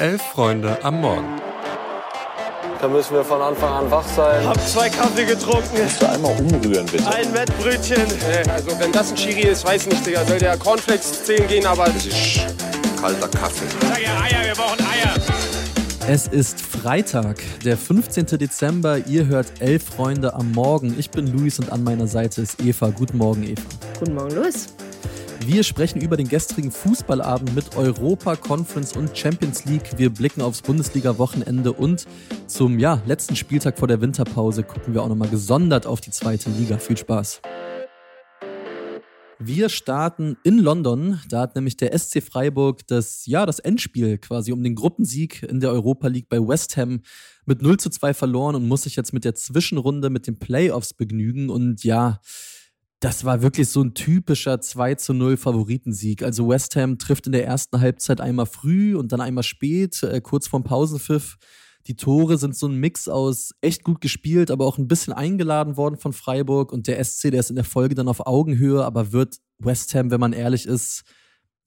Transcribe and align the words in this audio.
Elf 0.00 0.22
Freunde 0.22 0.78
am 0.84 1.00
Morgen. 1.00 1.40
Da 2.80 2.86
müssen 2.86 3.14
wir 3.14 3.24
von 3.24 3.42
Anfang 3.42 3.72
an 3.72 3.90
wach 3.90 4.06
sein. 4.06 4.46
Hab 4.46 4.60
zwei 4.68 4.88
Kaffee 4.88 5.24
getrunken. 5.24 5.76
Kannst 5.76 6.00
du 6.00 6.08
einmal 6.08 6.38
umrühren, 6.38 6.86
bitte? 6.86 7.04
Ein 7.08 7.34
Wettbrötchen. 7.34 8.06
Nee, 8.06 8.48
also 8.48 8.78
wenn 8.78 8.92
das 8.92 9.10
ein 9.10 9.16
Chiri 9.16 9.48
ist, 9.48 9.64
weiß 9.64 9.86
nicht, 9.86 10.06
Digga. 10.06 10.24
Soll 10.24 10.38
der 10.38 10.56
Cornflakes 10.56 11.24
10 11.24 11.48
gehen, 11.48 11.66
aber... 11.66 11.86
Das 11.86 12.06
ist 12.06 12.40
kalter 13.00 13.26
Kaffee. 13.26 13.66
Sag 13.80 14.00
ja 14.00 14.20
Eier, 14.20 14.46
wir 14.46 14.54
brauchen 14.54 14.78
Eier. 14.86 15.14
Es 16.06 16.28
ist 16.28 16.60
Freitag, 16.60 17.38
der 17.64 17.76
15. 17.76 18.26
Dezember. 18.38 18.98
Ihr 19.08 19.26
hört 19.26 19.60
Elf 19.60 19.82
Freunde 19.82 20.34
am 20.34 20.52
Morgen. 20.52 20.94
Ich 20.96 21.10
bin 21.10 21.26
Luis 21.26 21.58
und 21.58 21.72
an 21.72 21.82
meiner 21.82 22.06
Seite 22.06 22.42
ist 22.42 22.62
Eva. 22.62 22.90
Guten 22.90 23.18
Morgen, 23.18 23.42
Eva. 23.42 23.62
Guten 23.98 24.14
Morgen, 24.14 24.36
Luis. 24.36 24.68
Wir 25.46 25.62
sprechen 25.62 26.00
über 26.00 26.16
den 26.16 26.28
gestrigen 26.28 26.70
Fußballabend 26.70 27.54
mit 27.54 27.76
Europa, 27.76 28.36
Conference 28.36 28.96
und 28.96 29.16
Champions 29.16 29.64
League. 29.64 29.96
Wir 29.96 30.10
blicken 30.10 30.42
aufs 30.42 30.62
Bundesliga-Wochenende 30.62 31.72
und 31.72 32.06
zum 32.46 32.78
ja, 32.78 33.00
letzten 33.06 33.36
Spieltag 33.36 33.78
vor 33.78 33.88
der 33.88 34.00
Winterpause 34.00 34.64
gucken 34.64 34.94
wir 34.94 35.02
auch 35.02 35.08
nochmal 35.08 35.28
gesondert 35.28 35.86
auf 35.86 36.00
die 36.00 36.10
zweite 36.10 36.50
Liga. 36.50 36.78
Viel 36.78 36.96
Spaß. 36.96 37.40
Wir 39.38 39.68
starten 39.68 40.36
in 40.42 40.58
London. 40.58 41.20
Da 41.28 41.42
hat 41.42 41.54
nämlich 41.54 41.76
der 41.76 41.96
SC 41.96 42.20
Freiburg 42.20 42.84
das, 42.88 43.24
ja, 43.26 43.46
das 43.46 43.60
Endspiel 43.60 44.18
quasi 44.18 44.50
um 44.50 44.64
den 44.64 44.74
Gruppensieg 44.74 45.44
in 45.44 45.60
der 45.60 45.70
Europa 45.70 46.08
League 46.08 46.28
bei 46.28 46.40
West 46.40 46.76
Ham 46.76 47.02
mit 47.46 47.62
0 47.62 47.78
zu 47.78 47.90
2 47.90 48.12
verloren 48.14 48.56
und 48.56 48.66
muss 48.66 48.82
sich 48.82 48.96
jetzt 48.96 49.12
mit 49.12 49.24
der 49.24 49.36
Zwischenrunde 49.36 50.10
mit 50.10 50.26
den 50.26 50.40
Playoffs 50.40 50.92
begnügen. 50.92 51.48
Und 51.48 51.84
ja, 51.84 52.20
das 53.00 53.24
war 53.24 53.42
wirklich 53.42 53.68
so 53.68 53.82
ein 53.82 53.94
typischer 53.94 54.60
2 54.60 54.96
zu 54.96 55.14
0 55.14 55.36
Favoritensieg. 55.36 56.22
Also 56.22 56.48
West 56.48 56.74
Ham 56.76 56.98
trifft 56.98 57.26
in 57.26 57.32
der 57.32 57.46
ersten 57.46 57.80
Halbzeit 57.80 58.20
einmal 58.20 58.46
früh 58.46 58.96
und 58.96 59.12
dann 59.12 59.20
einmal 59.20 59.44
spät, 59.44 60.02
äh, 60.02 60.20
kurz 60.20 60.48
vorm 60.48 60.64
Pausenpfiff. 60.64 61.36
Die 61.86 61.96
Tore 61.96 62.38
sind 62.38 62.56
so 62.56 62.66
ein 62.66 62.76
Mix 62.76 63.08
aus 63.08 63.52
echt 63.60 63.84
gut 63.84 64.00
gespielt, 64.00 64.50
aber 64.50 64.66
auch 64.66 64.78
ein 64.78 64.88
bisschen 64.88 65.12
eingeladen 65.12 65.76
worden 65.76 65.96
von 65.96 66.12
Freiburg. 66.12 66.72
Und 66.72 66.86
der 66.88 67.02
SC, 67.02 67.30
der 67.30 67.40
ist 67.40 67.50
in 67.50 67.56
der 67.56 67.64
Folge 67.64 67.94
dann 67.94 68.08
auf 68.08 68.26
Augenhöhe, 68.26 68.84
aber 68.84 69.12
wird 69.12 69.36
West 69.58 69.94
Ham, 69.94 70.10
wenn 70.10 70.20
man 70.20 70.32
ehrlich 70.32 70.66
ist, 70.66 71.04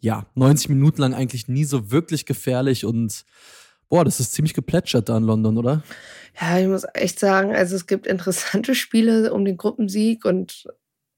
ja, 0.02 0.26
90 0.36 0.70
Minuten 0.70 1.02
lang 1.02 1.14
eigentlich 1.14 1.48
nie 1.48 1.64
so 1.64 1.92
wirklich 1.92 2.26
gefährlich 2.26 2.86
und 2.86 3.24
boah, 3.88 4.04
das 4.04 4.20
ist 4.20 4.34
ziemlich 4.34 4.54
geplätschert 4.54 5.10
da 5.10 5.18
in 5.18 5.24
London, 5.24 5.58
oder? 5.58 5.84
Ja, 6.40 6.58
ich 6.58 6.68
muss 6.68 6.86
echt 6.94 7.20
sagen, 7.20 7.54
also 7.54 7.76
es 7.76 7.88
gibt 7.88 8.08
interessante 8.08 8.74
Spiele 8.76 9.34
um 9.34 9.46
den 9.46 9.58
Gruppensieg 9.58 10.26
und 10.26 10.68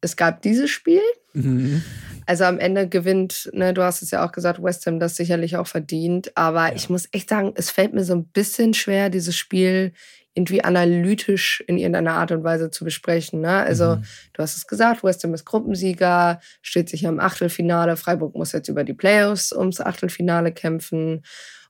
es 0.04 0.16
gab 0.16 0.42
dieses 0.42 0.70
Spiel. 0.70 1.02
Mhm. 1.34 1.84
Also 2.26 2.46
am 2.46 2.60
Ende 2.60 2.88
gewinnt, 2.88 3.50
ne, 3.54 3.74
du 3.74 3.84
hast 3.84 4.02
es 4.02 4.12
ja 4.12 4.26
auch 4.26 4.32
gesagt, 4.32 4.64
West 4.64 4.86
Ham 4.86 5.00
das 5.00 5.16
sicherlich 5.16 5.58
auch 5.58 5.68
verdient. 5.68 6.36
Aber 6.36 6.70
ja. 6.70 6.76
ich 6.76 6.90
muss 6.90 7.08
echt 7.12 7.30
sagen, 7.30 7.54
es 7.56 7.70
fällt 7.70 7.94
mir 7.94 8.04
so 8.04 8.14
ein 8.14 8.26
bisschen 8.26 8.74
schwer, 8.74 9.10
dieses 9.10 9.36
Spiel 9.36 9.94
irgendwie 10.36 10.64
analytisch 10.64 11.64
in 11.68 11.78
irgendeiner 11.78 12.14
Art 12.14 12.32
und 12.32 12.44
Weise 12.44 12.72
zu 12.72 12.86
besprechen. 12.86 13.42
Ne? 13.42 13.52
Also, 13.52 13.98
mhm. 13.98 14.04
du 14.34 14.42
hast 14.42 14.56
es 14.56 14.66
gesagt, 14.66 15.04
West 15.04 15.24
Ham 15.24 15.34
ist 15.34 15.46
Gruppensieger, 15.46 16.40
steht 16.62 16.90
sich 16.90 17.04
im 17.04 17.20
Achtelfinale. 17.20 17.98
Freiburg 17.98 18.36
muss 18.36 18.52
jetzt 18.52 18.68
über 18.68 18.84
die 18.84 18.96
Playoffs 18.96 19.52
ums 19.52 19.80
Achtelfinale 19.80 20.52
kämpfen. 20.52 21.24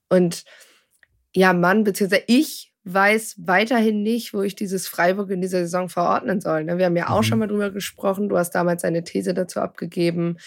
Und 0.08 0.44
ja, 1.36 1.52
Mann, 1.54 1.84
beziehungsweise 1.84 2.24
ich 2.28 2.73
weiß 2.86 3.36
weiterhin 3.38 4.04
nicht, 4.04 4.34
wo 4.34 4.42
ich 4.42 4.56
dieses 4.56 4.88
Freiburg 4.88 5.30
in 5.30 5.42
dieser 5.42 5.60
Saison 5.60 5.90
verordnen 5.90 6.42
soll. 6.42 6.66
Ne? 6.66 6.78
Wir 6.78 6.86
haben 6.86 6.98
ja 6.98 7.10
auch 7.10 7.22
mhm. 7.22 7.24
schon 7.24 7.40
mal 7.40 7.48
drüber 7.48 7.72
gesprochen. 7.72 8.30
Du 8.30 8.38
hast 8.38 8.52
damals 8.52 8.84
eine 8.84 9.04
These 9.04 9.34
dazu 9.34 9.60
abgegeben. 9.62 10.38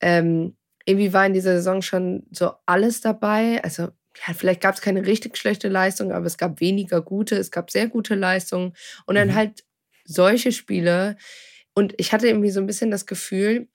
Ähm, 0.00 0.56
irgendwie 0.84 1.12
war 1.12 1.26
in 1.26 1.32
dieser 1.32 1.56
Saison 1.56 1.82
schon 1.82 2.26
so 2.30 2.52
alles 2.66 3.00
dabei. 3.00 3.62
Also 3.64 3.84
ja, 3.84 4.34
vielleicht 4.34 4.60
gab 4.60 4.74
es 4.74 4.80
keine 4.80 5.06
richtig 5.06 5.36
schlechte 5.36 5.68
Leistung, 5.68 6.12
aber 6.12 6.26
es 6.26 6.38
gab 6.38 6.60
weniger 6.60 7.02
gute, 7.02 7.36
es 7.36 7.50
gab 7.50 7.70
sehr 7.70 7.88
gute 7.88 8.14
Leistungen. 8.14 8.74
Und 9.06 9.14
dann 9.14 9.28
mhm. 9.28 9.34
halt 9.34 9.64
solche 10.04 10.52
Spiele. 10.52 11.16
Und 11.74 11.94
ich 11.96 12.12
hatte 12.12 12.28
irgendwie 12.28 12.50
so 12.50 12.60
ein 12.60 12.66
bisschen 12.66 12.90
das 12.90 13.06
Gefühl, 13.06 13.68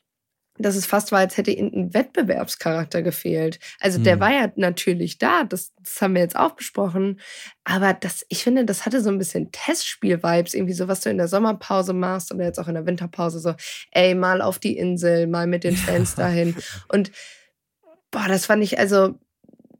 dass 0.61 0.75
es 0.75 0.85
fast 0.85 1.11
war, 1.11 1.19
als 1.19 1.37
hätte 1.37 1.51
ihnen 1.51 1.73
ein 1.73 1.93
Wettbewerbscharakter 1.93 3.01
gefehlt. 3.01 3.59
Also 3.79 3.99
der 3.99 4.13
hm. 4.13 4.19
war 4.19 4.31
ja 4.31 4.51
natürlich 4.55 5.17
da, 5.17 5.43
das, 5.43 5.73
das, 5.81 6.01
haben 6.01 6.15
wir 6.15 6.21
jetzt 6.21 6.35
auch 6.35 6.51
besprochen. 6.51 7.19
Aber 7.63 7.93
das, 7.93 8.25
ich 8.29 8.43
finde, 8.43 8.65
das 8.65 8.85
hatte 8.85 9.01
so 9.01 9.09
ein 9.09 9.17
bisschen 9.17 9.51
Testspiel-Vibes, 9.51 10.53
irgendwie 10.53 10.73
so, 10.73 10.87
was 10.87 11.01
du 11.01 11.09
in 11.09 11.17
der 11.17 11.27
Sommerpause 11.27 11.93
machst 11.93 12.31
oder 12.33 12.45
jetzt 12.45 12.59
auch 12.59 12.67
in 12.67 12.75
der 12.75 12.85
Winterpause, 12.85 13.39
so, 13.39 13.53
ey, 13.91 14.15
mal 14.15 14.41
auf 14.41 14.59
die 14.59 14.77
Insel, 14.77 15.27
mal 15.27 15.47
mit 15.47 15.63
den 15.63 15.75
Fans 15.75 16.15
dahin. 16.15 16.55
Und 16.87 17.11
boah, 18.11 18.27
das 18.27 18.45
fand 18.45 18.63
ich, 18.63 18.79
also 18.79 19.15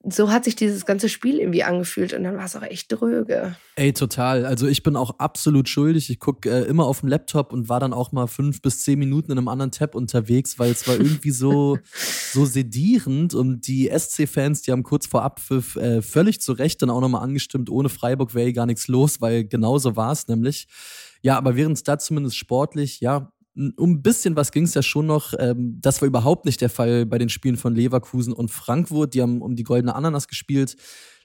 so 0.03 0.31
hat 0.31 0.45
sich 0.45 0.55
dieses 0.55 0.85
ganze 0.85 1.09
Spiel 1.09 1.39
irgendwie 1.39 1.63
angefühlt 1.63 2.13
und 2.13 2.23
dann 2.23 2.35
war 2.35 2.45
es 2.45 2.55
auch 2.55 2.63
echt 2.63 2.91
dröge. 2.91 3.55
Ey, 3.75 3.93
total. 3.93 4.45
Also 4.45 4.67
ich 4.67 4.81
bin 4.81 4.95
auch 4.95 5.19
absolut 5.19 5.69
schuldig. 5.69 6.09
Ich 6.09 6.19
gucke 6.19 6.49
äh, 6.49 6.63
immer 6.63 6.85
auf 6.85 7.01
dem 7.01 7.09
Laptop 7.09 7.53
und 7.53 7.69
war 7.69 7.79
dann 7.79 7.93
auch 7.93 8.11
mal 8.11 8.27
fünf 8.27 8.61
bis 8.61 8.83
zehn 8.83 8.97
Minuten 8.97 9.31
in 9.31 9.37
einem 9.37 9.47
anderen 9.47 9.71
Tab 9.71 9.93
unterwegs, 9.93 10.57
weil 10.57 10.71
es 10.71 10.87
war 10.87 10.95
irgendwie 10.95 11.31
so, 11.31 11.77
so 12.33 12.45
sedierend 12.45 13.35
und 13.35 13.67
die 13.67 13.91
SC-Fans, 13.95 14.63
die 14.63 14.71
haben 14.71 14.83
kurz 14.83 15.05
vor 15.05 15.21
Abpfiff 15.21 15.75
äh, 15.75 16.01
völlig 16.01 16.41
zu 16.41 16.53
Recht 16.53 16.81
dann 16.81 16.89
auch 16.89 17.01
nochmal 17.01 17.23
angestimmt, 17.23 17.69
ohne 17.69 17.89
Freiburg 17.89 18.33
wäre 18.33 18.53
gar 18.53 18.65
nichts 18.65 18.87
los, 18.87 19.21
weil 19.21 19.45
genauso 19.45 19.95
war 19.95 20.11
es 20.11 20.27
nämlich. 20.27 20.67
Ja, 21.21 21.37
aber 21.37 21.55
während 21.55 21.77
es 21.77 21.83
da 21.83 21.99
zumindest 21.99 22.37
sportlich, 22.37 23.01
ja, 23.01 23.31
um 23.55 23.91
ein 23.91 24.01
bisschen 24.01 24.35
was 24.35 24.51
ging 24.51 24.63
es 24.63 24.73
ja 24.73 24.81
schon 24.81 25.05
noch. 25.05 25.33
Ähm, 25.37 25.77
das 25.81 26.01
war 26.01 26.07
überhaupt 26.07 26.45
nicht 26.45 26.61
der 26.61 26.69
Fall 26.69 27.05
bei 27.05 27.17
den 27.17 27.29
Spielen 27.29 27.57
von 27.57 27.75
Leverkusen 27.75 28.33
und 28.33 28.49
Frankfurt. 28.49 29.13
Die 29.13 29.21
haben 29.21 29.41
um 29.41 29.55
die 29.55 29.63
goldene 29.63 29.95
Ananas 29.95 30.27
gespielt. 30.27 30.75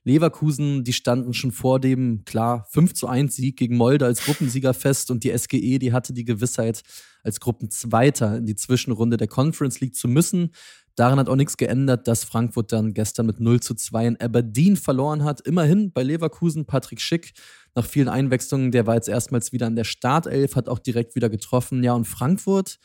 Leverkusen, 0.07 0.85
die 0.85 0.93
standen 0.93 1.35
schon 1.35 1.51
vor 1.51 1.81
dem, 1.81 2.25
klar, 2.25 2.65
5 2.71 2.95
zu 2.95 3.09
1 3.09 3.35
Sieg 3.35 3.57
gegen 3.57 3.77
Molde 3.77 4.05
als 4.07 4.25
Gruppensieger 4.25 4.73
fest 4.73 5.11
und 5.11 5.25
die 5.25 5.37
SGE, 5.37 5.81
die 5.81 5.93
hatte 5.93 6.13
die 6.13 6.25
Gewissheit, 6.25 6.83
als 7.25 7.41
Gruppenzweiter 7.41 8.37
in 8.37 8.47
die 8.47 8.55
Zwischenrunde 8.55 9.17
der 9.17 9.27
Conference 9.27 9.81
League 9.81 9.97
zu 9.97 10.07
müssen. 10.07 10.51
Daran 10.97 11.19
hat 11.19 11.29
auch 11.29 11.37
nichts 11.37 11.59
geändert, 11.59 12.09
dass 12.09 12.25
Frankfurt 12.25 12.73
dann 12.73 12.95
gestern 12.95 13.27
mit 13.27 13.39
0 13.39 13.61
zu 13.61 13.75
2 13.75 14.07
in 14.07 14.21
Aberdeen 14.21 14.77
verloren 14.77 15.25
hat. 15.25 15.43
Immerhin 15.43 15.93
bei 15.93 16.03
Leverkusen 16.03 16.65
Patrick 16.65 17.03
Schick 17.03 17.35
nach 17.75 17.85
vielen 17.85 18.09
Einwechslungen, 18.09 18.73
der 18.73 18.87
war 18.87 18.95
jetzt 18.95 19.09
erstmals 19.09 19.53
wieder 19.53 19.67
an 19.67 19.77
der 19.77 19.85
Startelf, 19.85 20.57
hat 20.57 20.71
auch 20.71 20.79
direkt 20.79 21.15
wieder 21.15 21.29
getroffen. 21.29 21.85
Ja, 21.85 21.93
und 21.93 22.07
Frankfurt, 22.07 22.79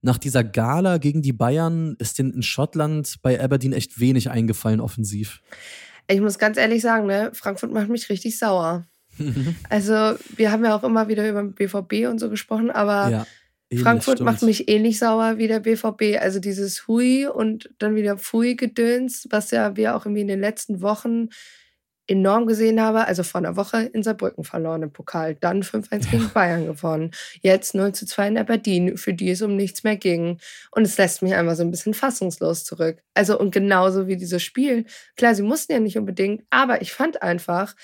nach 0.00 0.16
dieser 0.16 0.44
Gala 0.44 0.98
gegen 0.98 1.22
die 1.22 1.32
Bayern, 1.32 1.96
ist 1.98 2.20
denen 2.20 2.32
in 2.32 2.42
Schottland 2.42 3.16
bei 3.22 3.42
Aberdeen 3.42 3.72
echt 3.72 3.98
wenig 3.98 4.30
eingefallen 4.30 4.80
offensiv. 4.80 5.42
Ich 6.06 6.20
muss 6.20 6.38
ganz 6.38 6.56
ehrlich 6.58 6.82
sagen, 6.82 7.06
ne, 7.06 7.32
Frankfurt 7.34 7.72
macht 7.72 7.88
mich 7.88 8.08
richtig 8.08 8.38
sauer. 8.38 8.86
also, 9.68 10.16
wir 10.36 10.52
haben 10.52 10.64
ja 10.64 10.76
auch 10.76 10.84
immer 10.84 11.08
wieder 11.08 11.28
über 11.28 11.42
den 11.42 11.54
BVB 11.54 12.08
und 12.08 12.20
so 12.20 12.30
gesprochen, 12.30 12.70
aber 12.70 13.10
ja. 13.10 13.26
Ähnlich, 13.70 13.82
Frankfurt 13.82 14.18
stimmt. 14.18 14.30
macht 14.30 14.42
mich 14.42 14.68
ähnlich 14.68 14.98
sauer 14.98 15.38
wie 15.38 15.48
der 15.48 15.60
BVB. 15.60 16.20
Also 16.20 16.38
dieses 16.38 16.86
Hui 16.86 17.26
und 17.26 17.70
dann 17.78 17.96
wieder 17.96 18.16
Pfui-Gedöns, 18.16 19.26
was 19.30 19.50
ja 19.50 19.76
wir 19.76 19.96
auch 19.96 20.06
irgendwie 20.06 20.22
in 20.22 20.28
den 20.28 20.40
letzten 20.40 20.82
Wochen 20.82 21.28
enorm 22.06 22.46
gesehen 22.46 22.80
habe. 22.80 23.06
Also 23.06 23.22
vor 23.24 23.40
einer 23.40 23.56
Woche 23.56 23.82
in 23.82 24.02
Saarbrücken 24.02 24.44
verloren 24.44 24.82
im 24.82 24.92
Pokal, 24.92 25.34
dann 25.34 25.62
5-1 25.62 26.10
gegen 26.10 26.30
Bayern 26.32 26.66
gewonnen. 26.66 27.10
Jetzt 27.42 27.74
0 27.74 27.92
zu 27.92 28.06
2 28.06 28.28
in 28.28 28.38
Aberdeen, 28.38 28.96
für 28.96 29.14
die 29.14 29.30
es 29.30 29.42
um 29.42 29.56
nichts 29.56 29.82
mehr 29.82 29.96
ging. 29.96 30.38
Und 30.70 30.84
es 30.84 30.96
lässt 30.98 31.22
mich 31.22 31.34
einfach 31.34 31.56
so 31.56 31.62
ein 31.62 31.70
bisschen 31.70 31.94
fassungslos 31.94 32.64
zurück. 32.64 33.02
Also 33.14 33.38
und 33.38 33.50
genauso 33.50 34.06
wie 34.06 34.16
dieses 34.16 34.42
Spiel. 34.42 34.84
Klar, 35.16 35.34
sie 35.34 35.42
mussten 35.42 35.72
ja 35.72 35.80
nicht 35.80 35.98
unbedingt, 35.98 36.44
aber 36.50 36.82
ich 36.82 36.92
fand 36.92 37.22
einfach, 37.22 37.74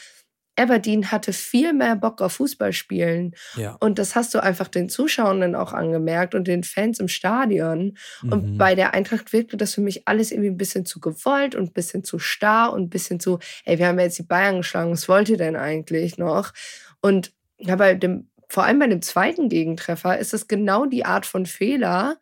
Aberdeen 0.57 1.11
hatte 1.11 1.33
viel 1.33 1.73
mehr 1.73 1.97
Bock 1.97 2.21
auf 2.21 2.35
Fußball 2.35 2.73
spielen. 2.73 3.35
Ja. 3.57 3.77
Und 3.81 3.99
das 3.99 4.15
hast 4.15 4.35
du 4.35 4.43
einfach 4.43 4.69
den 4.69 4.89
Zuschauern 4.89 5.55
auch 5.55 5.73
angemerkt 5.73 6.35
und 6.35 6.47
den 6.47 6.63
Fans 6.63 7.01
im 7.01 7.09
Stadion. 7.09 7.97
Mhm. 8.23 8.33
Und 8.33 8.59
bei 8.59 8.75
der 8.75 8.95
Eintracht 8.95 9.33
wirkte 9.33 9.57
das 9.57 9.75
für 9.75 9.81
mich 9.81 10.07
alles 10.07 10.31
irgendwie 10.31 10.51
ein 10.51 10.59
bisschen 10.59 10.85
zu 10.85 11.01
gewollt 11.01 11.55
und 11.55 11.71
ein 11.71 11.73
bisschen 11.73 12.05
zu 12.05 12.19
starr 12.19 12.73
und 12.73 12.83
ein 12.83 12.91
bisschen 12.91 13.19
zu, 13.19 13.39
ey, 13.65 13.79
wir 13.79 13.87
haben 13.87 13.99
ja 13.99 14.05
jetzt 14.05 14.19
die 14.19 14.25
Bayern 14.25 14.59
geschlagen, 14.59 14.93
was 14.93 15.09
wollt 15.09 15.29
ihr 15.29 15.39
denn 15.39 15.57
eigentlich 15.57 16.19
noch? 16.19 16.53
Und 17.01 17.33
ja, 17.59 17.77
bei 17.77 17.95
dem, 17.95 18.29
vor 18.49 18.65
allem 18.65 18.79
bei 18.79 18.87
dem 18.89 19.01
zweiten 19.03 19.49
Gegentreffer 19.49 20.19
ist 20.19 20.35
es 20.35 20.49
genau 20.49 20.85
die 20.85 21.07
Art 21.07 21.25
von 21.25 21.47
Fehler, 21.47 22.19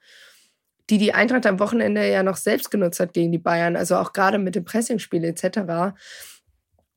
die 0.90 0.98
die 0.98 1.14
Eintracht 1.14 1.46
am 1.46 1.60
Wochenende 1.60 2.08
ja 2.08 2.22
noch 2.22 2.36
selbst 2.36 2.70
genutzt 2.70 3.00
hat 3.00 3.12
gegen 3.12 3.32
die 3.32 3.38
Bayern, 3.38 3.76
also 3.76 3.96
auch 3.96 4.12
gerade 4.12 4.38
mit 4.38 4.56
dem 4.56 4.64
Pressingspiel 4.64 5.24
etc. 5.24 5.94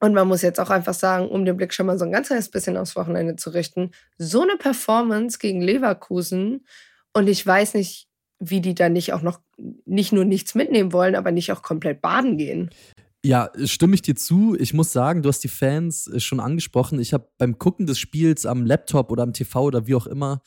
Und 0.04 0.14
man 0.14 0.28
muss 0.28 0.42
jetzt 0.42 0.60
auch 0.60 0.70
einfach 0.70 0.94
sagen, 0.94 1.30
um 1.30 1.46
den 1.46 1.56
Blick 1.56 1.74
schon 1.74 1.86
mal 1.86 1.98
so 1.98 2.04
ein 2.04 2.12
ganz 2.12 2.28
kleines 2.28 2.50
bisschen 2.50 2.76
aufs 2.76 2.98
Wochenende 2.98 3.38
zu 3.38 3.52
richten, 3.52 3.92
so 4.18 4.42
eine 4.42 4.58
Performance 4.58 5.38
gegen 5.40 5.62
Leverkusen 5.62 6.66
und 7.14 7.30
ich 7.30 7.48
weiß 7.48 7.76
nicht, 7.76 8.10
wie 8.38 8.60
die 8.60 8.76
da 8.76 8.90
nicht 8.90 9.14
auch 9.14 9.22
noch 9.22 9.40
nicht 9.86 10.12
nur 10.12 10.26
nichts 10.26 10.56
mitnehmen 10.56 10.92
wollen, 10.92 11.16
aber 11.16 11.32
nicht 11.32 11.54
auch 11.54 11.62
komplett 11.62 12.02
baden 12.02 12.38
gehen. 12.38 12.70
Ja, 13.24 13.50
stimme 13.64 13.96
ich 13.96 14.02
dir 14.02 14.18
zu. 14.18 14.58
Ich 14.60 14.74
muss 14.74 14.92
sagen, 14.92 15.22
du 15.22 15.30
hast 15.30 15.42
die 15.46 15.48
Fans 15.48 16.08
äh, 16.08 16.20
schon 16.20 16.42
angesprochen. 16.42 17.00
Ich 17.00 17.14
habe 17.14 17.30
beim 17.38 17.58
Gucken 17.58 17.86
des 17.86 17.98
Spiels 17.98 18.46
am 18.46 18.66
Laptop 18.66 19.10
oder 19.10 19.24
am 19.24 19.32
TV 19.32 19.64
oder 19.64 19.88
wie 19.88 19.96
auch 19.96 20.08
immer 20.08 20.42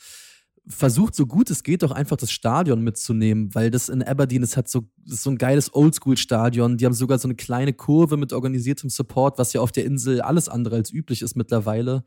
versucht 0.69 1.15
so 1.15 1.27
gut 1.27 1.51
es 1.51 1.63
geht 1.63 1.83
doch 1.83 1.93
einfach 1.93 2.17
das 2.17 2.33
Stadion 2.33 2.83
mitzunehmen, 2.83 3.55
weil 3.55 3.71
das 3.71 3.89
in 3.89 4.03
Aberdeen 4.03 4.43
ist 4.43 4.57
halt 4.57 4.69
so, 4.69 4.89
ist 5.05 5.23
so 5.23 5.31
ein 5.31 5.39
geiles 5.39 5.73
Oldschool-Stadion. 5.73 6.77
Die 6.77 6.87
haben 6.87 6.93
sogar 6.93 7.19
so 7.19 7.29
eine 7.29 7.37
kleine 7.37 7.73
Kurve 7.73 8.17
mit 8.17 8.33
organisiertem 8.33 8.91
Support, 8.91 9.39
was 9.39 9.53
ja 9.53 9.61
auf 9.61 9.73
der 9.73 9.85
Insel 9.85 10.21
alles 10.21 10.49
andere 10.49 10.77
als 10.77 10.93
üblich 10.93 11.23
ist 11.23 11.37
mittlerweile. 11.37 12.05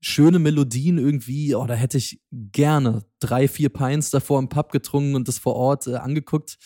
Schöne 0.00 0.38
Melodien 0.38 0.98
irgendwie, 0.98 1.54
oh, 1.54 1.66
da 1.66 1.74
hätte 1.74 1.98
ich 1.98 2.20
gerne 2.32 3.04
drei, 3.20 3.46
vier 3.46 3.68
Pints 3.68 4.10
davor 4.10 4.38
im 4.38 4.48
Pub 4.48 4.72
getrunken 4.72 5.14
und 5.14 5.28
das 5.28 5.38
vor 5.38 5.54
Ort 5.54 5.86
äh, 5.86 5.96
angeguckt. 5.96 6.58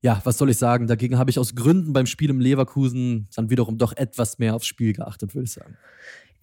Ja, 0.00 0.20
was 0.24 0.36
soll 0.36 0.50
ich 0.50 0.56
sagen? 0.56 0.88
Dagegen 0.88 1.16
habe 1.16 1.30
ich 1.30 1.38
aus 1.38 1.54
Gründen 1.54 1.92
beim 1.92 2.06
Spiel 2.06 2.30
im 2.30 2.40
Leverkusen 2.40 3.28
dann 3.36 3.50
wiederum 3.50 3.78
doch 3.78 3.92
etwas 3.92 4.38
mehr 4.40 4.56
aufs 4.56 4.66
Spiel 4.66 4.94
geachtet, 4.94 5.34
würde 5.34 5.44
ich 5.44 5.52
sagen. 5.52 5.76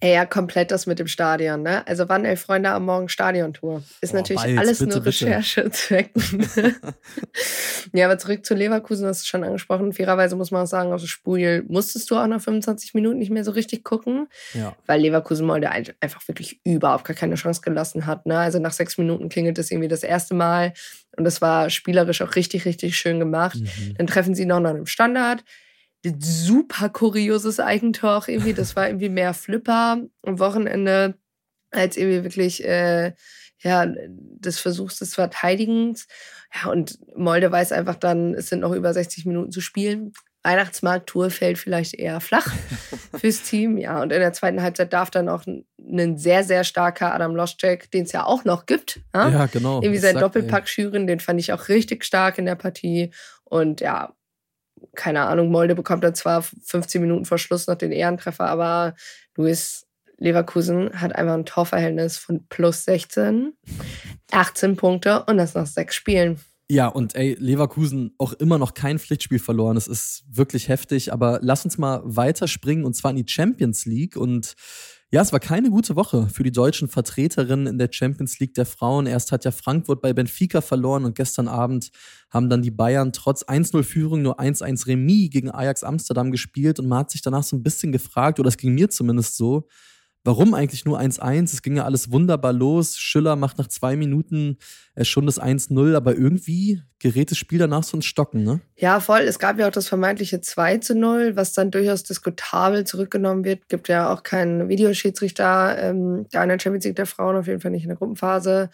Ey, 0.02 0.14
ja, 0.14 0.24
komplett 0.24 0.70
das 0.70 0.86
mit 0.86 0.98
dem 0.98 1.06
Stadion, 1.06 1.62
ne? 1.62 1.86
Also 1.86 2.08
wann 2.08 2.24
elf 2.24 2.40
Freunde 2.40 2.70
am 2.70 2.86
Morgen 2.86 3.10
Stadiontour? 3.10 3.82
Ist 4.00 4.14
oh, 4.14 4.16
natürlich 4.16 4.42
bald, 4.42 4.58
alles 4.58 4.78
bitte, 4.78 4.96
nur 4.96 5.04
Recherchezwecken. 5.04 6.46
ja, 7.92 8.06
aber 8.06 8.16
zurück 8.16 8.46
zu 8.46 8.54
Leverkusen, 8.54 9.06
hast 9.06 9.24
du 9.24 9.26
schon 9.26 9.44
angesprochen. 9.44 9.92
Fairerweise 9.92 10.36
muss 10.36 10.50
man 10.50 10.62
auch 10.62 10.66
sagen, 10.66 10.94
auf 10.94 11.02
das 11.02 11.10
Spiel 11.10 11.64
musstest 11.68 12.10
du 12.10 12.16
auch 12.16 12.26
nach 12.26 12.40
25 12.40 12.94
Minuten 12.94 13.18
nicht 13.18 13.30
mehr 13.30 13.44
so 13.44 13.50
richtig 13.50 13.84
gucken, 13.84 14.28
ja. 14.54 14.74
weil 14.86 15.02
Leverkusen 15.02 15.46
Molde 15.46 15.70
einfach 15.70 16.26
wirklich 16.26 16.60
überhaupt 16.64 17.04
gar 17.04 17.14
keine 17.14 17.34
Chance 17.34 17.60
gelassen 17.60 18.06
hat. 18.06 18.24
Ne? 18.24 18.38
Also 18.38 18.58
nach 18.58 18.72
sechs 18.72 18.96
Minuten 18.96 19.28
klingelt 19.28 19.58
das 19.58 19.70
irgendwie 19.70 19.88
das 19.88 20.02
erste 20.02 20.32
Mal 20.32 20.72
und 21.18 21.24
das 21.24 21.42
war 21.42 21.68
spielerisch 21.68 22.22
auch 22.22 22.36
richtig, 22.36 22.64
richtig 22.64 22.96
schön 22.96 23.18
gemacht. 23.18 23.58
Mhm. 23.60 23.94
Dann 23.98 24.06
treffen 24.06 24.34
sie 24.34 24.46
noch 24.46 24.60
nach 24.60 24.70
einem 24.70 24.86
Standard 24.86 25.44
super 26.04 26.88
kurioses 26.88 27.60
Eigentor 27.60 28.24
irgendwie. 28.26 28.54
Das 28.54 28.76
war 28.76 28.86
irgendwie 28.88 29.08
mehr 29.08 29.34
Flipper 29.34 30.02
am 30.22 30.38
Wochenende 30.38 31.14
als 31.70 31.96
irgendwie 31.96 32.24
wirklich 32.24 32.64
äh, 32.64 33.12
ja, 33.62 33.86
des 33.86 34.58
Versuchs 34.58 34.98
des 34.98 35.14
Verteidigens. 35.14 36.06
Ja, 36.54 36.70
und 36.70 36.98
Molde 37.14 37.52
weiß 37.52 37.72
einfach 37.72 37.96
dann, 37.96 38.34
es 38.34 38.48
sind 38.48 38.60
noch 38.60 38.72
über 38.72 38.92
60 38.92 39.26
Minuten 39.26 39.52
zu 39.52 39.60
spielen. 39.60 40.12
Weihnachtsmarkt-Tour 40.42 41.30
fällt 41.30 41.58
vielleicht 41.58 41.94
eher 41.94 42.20
flach 42.20 42.46
fürs 43.16 43.42
Team. 43.42 43.76
Ja, 43.76 44.00
und 44.00 44.10
in 44.10 44.20
der 44.20 44.32
zweiten 44.32 44.62
Halbzeit 44.62 44.92
darf 44.92 45.10
dann 45.10 45.28
auch 45.28 45.44
ein 45.46 46.16
sehr, 46.16 46.44
sehr 46.44 46.64
starker 46.64 47.14
Adam 47.14 47.36
Loschek, 47.36 47.90
den 47.90 48.04
es 48.04 48.12
ja 48.12 48.24
auch 48.24 48.44
noch 48.44 48.64
gibt. 48.64 49.00
Ja, 49.14 49.28
ja 49.28 49.46
genau. 49.46 49.82
Irgendwie 49.82 49.98
sein 49.98 50.18
Doppelpack 50.18 50.66
schüren, 50.66 51.06
den 51.06 51.20
fand 51.20 51.40
ich 51.40 51.52
auch 51.52 51.68
richtig 51.68 52.04
stark 52.04 52.38
in 52.38 52.46
der 52.46 52.54
Partie. 52.54 53.10
Und 53.44 53.82
ja, 53.82 54.14
keine 54.94 55.22
Ahnung, 55.22 55.50
Molde 55.50 55.74
bekommt 55.74 56.04
dann 56.04 56.14
zwar 56.14 56.42
15 56.42 57.00
Minuten 57.00 57.24
vor 57.24 57.38
Schluss 57.38 57.66
noch 57.66 57.76
den 57.76 57.92
Ehrentreffer, 57.92 58.46
aber 58.46 58.94
Luis 59.36 59.86
Leverkusen 60.18 61.00
hat 61.00 61.14
einfach 61.14 61.34
ein 61.34 61.46
Torverhältnis 61.46 62.18
von 62.18 62.46
plus 62.48 62.84
16, 62.84 63.54
18 64.30 64.76
Punkte 64.76 65.24
und 65.24 65.38
das 65.38 65.54
nach 65.54 65.66
sechs 65.66 65.94
Spielen. 65.94 66.38
Ja, 66.70 66.86
und 66.86 67.16
ey, 67.16 67.36
Leverkusen 67.40 68.14
auch 68.16 68.32
immer 68.34 68.56
noch 68.56 68.74
kein 68.74 69.00
Pflichtspiel 69.00 69.40
verloren. 69.40 69.74
Das 69.74 69.88
ist 69.88 70.22
wirklich 70.30 70.68
heftig. 70.68 71.12
Aber 71.12 71.40
lass 71.42 71.64
uns 71.64 71.78
mal 71.78 72.00
weiterspringen 72.04 72.84
und 72.84 72.94
zwar 72.94 73.10
in 73.10 73.16
die 73.16 73.26
Champions 73.26 73.86
League. 73.86 74.16
Und 74.16 74.54
ja, 75.12 75.22
es 75.22 75.32
war 75.32 75.40
keine 75.40 75.70
gute 75.70 75.96
Woche 75.96 76.28
für 76.28 76.44
die 76.44 76.52
deutschen 76.52 76.88
Vertreterinnen 76.88 77.66
in 77.66 77.78
der 77.78 77.88
Champions 77.90 78.38
League 78.38 78.54
der 78.54 78.64
Frauen. 78.64 79.06
Erst 79.06 79.32
hat 79.32 79.44
ja 79.44 79.50
Frankfurt 79.50 80.00
bei 80.00 80.12
Benfica 80.12 80.60
verloren 80.60 81.04
und 81.04 81.16
gestern 81.16 81.48
Abend 81.48 81.90
haben 82.30 82.48
dann 82.48 82.62
die 82.62 82.70
Bayern 82.70 83.12
trotz 83.12 83.42
1-0-Führung 83.42 84.22
nur 84.22 84.38
1-1 84.38 84.86
Remis 84.86 85.30
gegen 85.30 85.50
Ajax 85.50 85.82
Amsterdam 85.82 86.30
gespielt 86.30 86.78
und 86.78 86.86
man 86.86 87.00
hat 87.00 87.10
sich 87.10 87.22
danach 87.22 87.42
so 87.42 87.56
ein 87.56 87.64
bisschen 87.64 87.90
gefragt, 87.90 88.38
oder 88.38 88.48
es 88.48 88.56
ging 88.56 88.72
mir 88.72 88.88
zumindest 88.88 89.36
so, 89.36 89.66
warum 90.24 90.54
eigentlich 90.54 90.84
nur 90.84 91.00
1-1? 91.00 91.44
Es 91.44 91.62
ging 91.62 91.76
ja 91.76 91.84
alles 91.84 92.10
wunderbar 92.12 92.52
los. 92.52 92.98
Schiller 92.98 93.36
macht 93.36 93.58
nach 93.58 93.68
zwei 93.68 93.96
Minuten 93.96 94.58
äh, 94.94 95.04
schon 95.04 95.26
das 95.26 95.40
1-0, 95.40 95.96
aber 95.96 96.14
irgendwie 96.14 96.82
gerät 96.98 97.30
das 97.30 97.38
Spiel 97.38 97.58
danach 97.58 97.82
so 97.82 97.96
ins 97.96 98.04
Stocken, 98.04 98.44
ne? 98.44 98.60
Ja, 98.76 99.00
voll. 99.00 99.20
Es 99.20 99.38
gab 99.38 99.58
ja 99.58 99.66
auch 99.66 99.72
das 99.72 99.88
vermeintliche 99.88 100.42
2 100.42 100.78
zu 100.78 100.94
0, 100.94 101.34
was 101.34 101.54
dann 101.54 101.70
durchaus 101.70 102.02
diskutabel 102.02 102.84
zurückgenommen 102.84 103.44
wird. 103.44 103.68
Gibt 103.68 103.88
ja 103.88 104.12
auch 104.12 104.22
keinen 104.22 104.68
Videoschiedsrichter 104.68 105.78
ähm, 105.78 106.26
da 106.30 106.42
in 106.42 106.50
der 106.50 106.58
Champions 106.58 106.84
League 106.84 106.96
der 106.96 107.06
Frauen, 107.06 107.36
auf 107.36 107.46
jeden 107.46 107.60
Fall 107.60 107.70
nicht 107.70 107.84
in 107.84 107.88
der 107.88 107.96
Gruppenphase. 107.96 108.68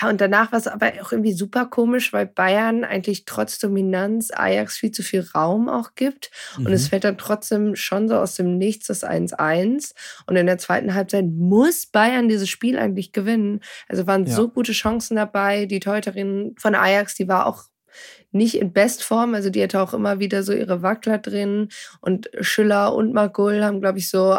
Ja, 0.00 0.08
und 0.08 0.20
danach 0.20 0.52
war 0.52 0.58
es 0.58 0.66
aber 0.66 0.92
auch 1.00 1.12
irgendwie 1.12 1.32
super 1.32 1.66
komisch, 1.66 2.12
weil 2.12 2.26
Bayern 2.26 2.84
eigentlich 2.84 3.24
trotz 3.24 3.58
Dominanz 3.58 4.30
Ajax 4.30 4.76
viel 4.76 4.92
zu 4.92 5.02
viel 5.02 5.26
Raum 5.34 5.68
auch 5.68 5.94
gibt. 5.94 6.30
Mhm. 6.58 6.66
Und 6.66 6.72
es 6.72 6.84
mhm. 6.84 6.88
fällt 6.88 7.04
dann 7.04 7.18
trotzdem 7.18 7.76
schon 7.76 8.08
so 8.08 8.16
aus 8.16 8.34
dem 8.34 8.58
Nichts 8.58 8.88
das 8.88 9.04
1-1. 9.04 9.94
Und 10.26 10.36
in 10.36 10.46
der 10.46 10.58
zweiten 10.58 10.89
Halbzeit 10.94 11.26
muss 11.26 11.86
Bayern 11.86 12.28
dieses 12.28 12.48
Spiel 12.48 12.78
eigentlich 12.78 13.12
gewinnen. 13.12 13.60
Also 13.88 14.06
waren 14.06 14.26
ja. 14.26 14.34
so 14.34 14.48
gute 14.48 14.72
Chancen 14.72 15.16
dabei. 15.16 15.66
Die 15.66 15.80
Teuterin 15.80 16.54
von 16.58 16.74
Ajax, 16.74 17.14
die 17.14 17.28
war 17.28 17.46
auch 17.46 17.64
nicht 18.32 18.56
in 18.56 18.72
Bestform. 18.72 19.34
Also 19.34 19.50
die 19.50 19.62
hatte 19.62 19.80
auch 19.80 19.94
immer 19.94 20.20
wieder 20.20 20.42
so 20.42 20.52
ihre 20.52 20.82
Wackler 20.82 21.18
drin. 21.18 21.68
Und 22.00 22.30
Schüller 22.40 22.94
und 22.94 23.12
Magul 23.12 23.64
haben, 23.64 23.80
glaube 23.80 23.98
ich, 23.98 24.08
so 24.08 24.38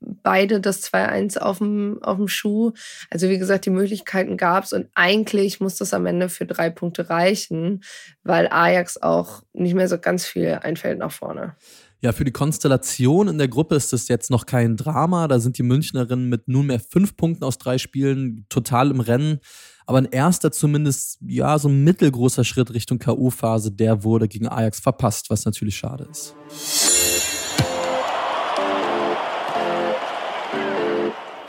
beide 0.00 0.60
das 0.60 0.82
2-1 0.92 1.38
auf 1.38 1.58
dem, 1.58 2.02
auf 2.02 2.16
dem 2.16 2.28
Schuh. 2.28 2.72
Also 3.10 3.28
wie 3.28 3.38
gesagt, 3.38 3.66
die 3.66 3.70
Möglichkeiten 3.70 4.36
gab 4.36 4.64
es 4.64 4.72
und 4.72 4.88
eigentlich 4.94 5.60
muss 5.60 5.76
das 5.76 5.94
am 5.94 6.06
Ende 6.06 6.28
für 6.28 6.46
drei 6.46 6.70
Punkte 6.70 7.10
reichen, 7.10 7.84
weil 8.22 8.48
Ajax 8.50 9.00
auch 9.00 9.42
nicht 9.52 9.74
mehr 9.74 9.88
so 9.88 9.98
ganz 9.98 10.26
viel 10.26 10.58
einfällt 10.62 10.98
nach 10.98 11.12
vorne. 11.12 11.56
Ja, 12.00 12.12
für 12.12 12.24
die 12.24 12.30
Konstellation 12.30 13.26
in 13.26 13.38
der 13.38 13.48
Gruppe 13.48 13.74
ist 13.74 13.92
das 13.92 14.06
jetzt 14.06 14.30
noch 14.30 14.46
kein 14.46 14.76
Drama. 14.76 15.26
Da 15.26 15.40
sind 15.40 15.58
die 15.58 15.64
Münchnerinnen 15.64 16.28
mit 16.28 16.46
nunmehr 16.46 16.78
fünf 16.78 17.16
Punkten 17.16 17.42
aus 17.42 17.58
drei 17.58 17.78
Spielen 17.78 18.46
total 18.48 18.92
im 18.92 19.00
Rennen. 19.00 19.40
Aber 19.84 19.98
ein 19.98 20.04
erster 20.04 20.52
zumindest, 20.52 21.18
ja, 21.26 21.58
so 21.58 21.68
ein 21.68 21.82
mittelgroßer 21.82 22.44
Schritt 22.44 22.72
Richtung 22.72 22.98
K.O.-Phase, 22.98 23.70
der 23.70 24.04
wurde 24.04 24.28
gegen 24.28 24.46
Ajax 24.46 24.78
verpasst, 24.78 25.30
was 25.30 25.44
natürlich 25.44 25.76
schade 25.76 26.06
ist. 26.10 26.34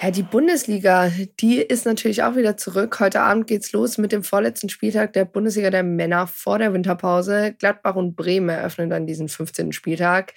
Ja, 0.02 0.12
die 0.12 0.24
Bundesliga, 0.24 1.12
die 1.42 1.58
ist 1.58 1.86
natürlich 1.86 2.24
auch 2.24 2.38
wieder 2.38 2.56
zurück. 2.56 3.02
Heute 3.02 3.20
Abend 3.20 3.48
geht's 3.48 3.74
los 3.74 3.98
mit 3.98 4.14
dem 4.14 4.24
vorletzten 4.24 4.70
Spieltag 4.70 5.12
der 5.12 5.26
Bundesliga 5.26 5.72
der 5.72 5.84
Männer 5.84 6.26
vor 6.26 6.58
der 6.58 6.72
Winterpause. 6.72 7.54
Gladbach 7.60 7.96
und 7.96 8.16
Bremen 8.16 8.48
eröffnen 8.48 8.90
dann 8.90 9.08
diesen 9.08 9.28
15. 9.28 9.74
Spieltag. 9.74 10.34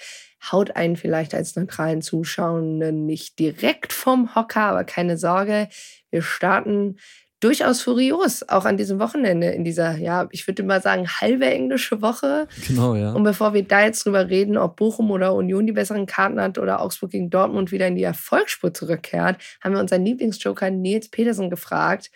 Haut 0.51 0.75
einen 0.75 0.97
vielleicht 0.97 1.33
als 1.33 1.55
neutralen 1.55 2.03
Zuschauenden 2.03 3.07
nicht 3.07 3.39
direkt 3.39 3.93
vom 3.93 4.35
Hocker, 4.35 4.63
aber 4.63 4.83
keine 4.83 5.17
Sorge. 5.17 5.69
Wir 6.11 6.23
starten 6.23 6.97
durchaus 7.43 7.83
furios, 7.83 8.49
auch 8.49 8.65
an 8.65 8.77
diesem 8.77 9.01
Wochenende, 9.01 9.49
in 9.49 9.65
dieser, 9.65 9.97
ja, 9.97 10.29
ich 10.31 10.47
würde 10.47 10.63
mal 10.63 10.81
sagen, 10.81 11.09
halbe 11.09 11.47
englische 11.47 12.01
Woche. 12.01 12.47
Genau, 12.69 12.95
ja. 12.95 13.13
Und 13.13 13.25
bevor 13.25 13.53
wir 13.53 13.65
da 13.65 13.83
jetzt 13.83 14.07
drüber 14.07 14.29
reden, 14.29 14.57
ob 14.57 14.77
Bochum 14.77 15.11
oder 15.11 15.35
Union 15.35 15.67
die 15.67 15.73
besseren 15.73 16.07
Karten 16.07 16.41
hat 16.41 16.57
oder 16.57 16.81
Augsburg 16.81 17.11
gegen 17.11 17.31
Dortmund 17.31 17.73
wieder 17.73 17.89
in 17.89 17.97
die 17.97 18.05
Erfolgsspur 18.05 18.73
zurückkehrt, 18.73 19.39
haben 19.61 19.75
wir 19.75 19.81
unseren 19.81 20.05
Lieblingsjoker 20.05 20.71
Nils 20.71 21.09
Petersen 21.09 21.51
gefragt, 21.51 22.13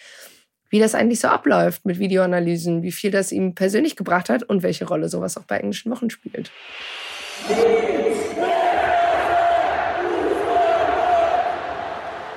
wie 0.71 0.79
das 0.79 0.95
eigentlich 0.95 1.21
so 1.21 1.29
abläuft 1.29 1.85
mit 1.85 1.99
Videoanalysen, 1.99 2.83
wie 2.83 2.93
viel 2.93 3.11
das 3.11 3.33
ihm 3.33 3.55
persönlich 3.55 3.97
gebracht 3.97 4.29
hat 4.29 4.45
und 4.45 4.63
welche 4.63 4.87
Rolle 4.87 5.09
sowas 5.09 5.37
auch 5.37 5.45
bei 5.45 5.59
englischen 5.59 5.91
Wochen 5.91 6.09
spielt. 6.09 6.53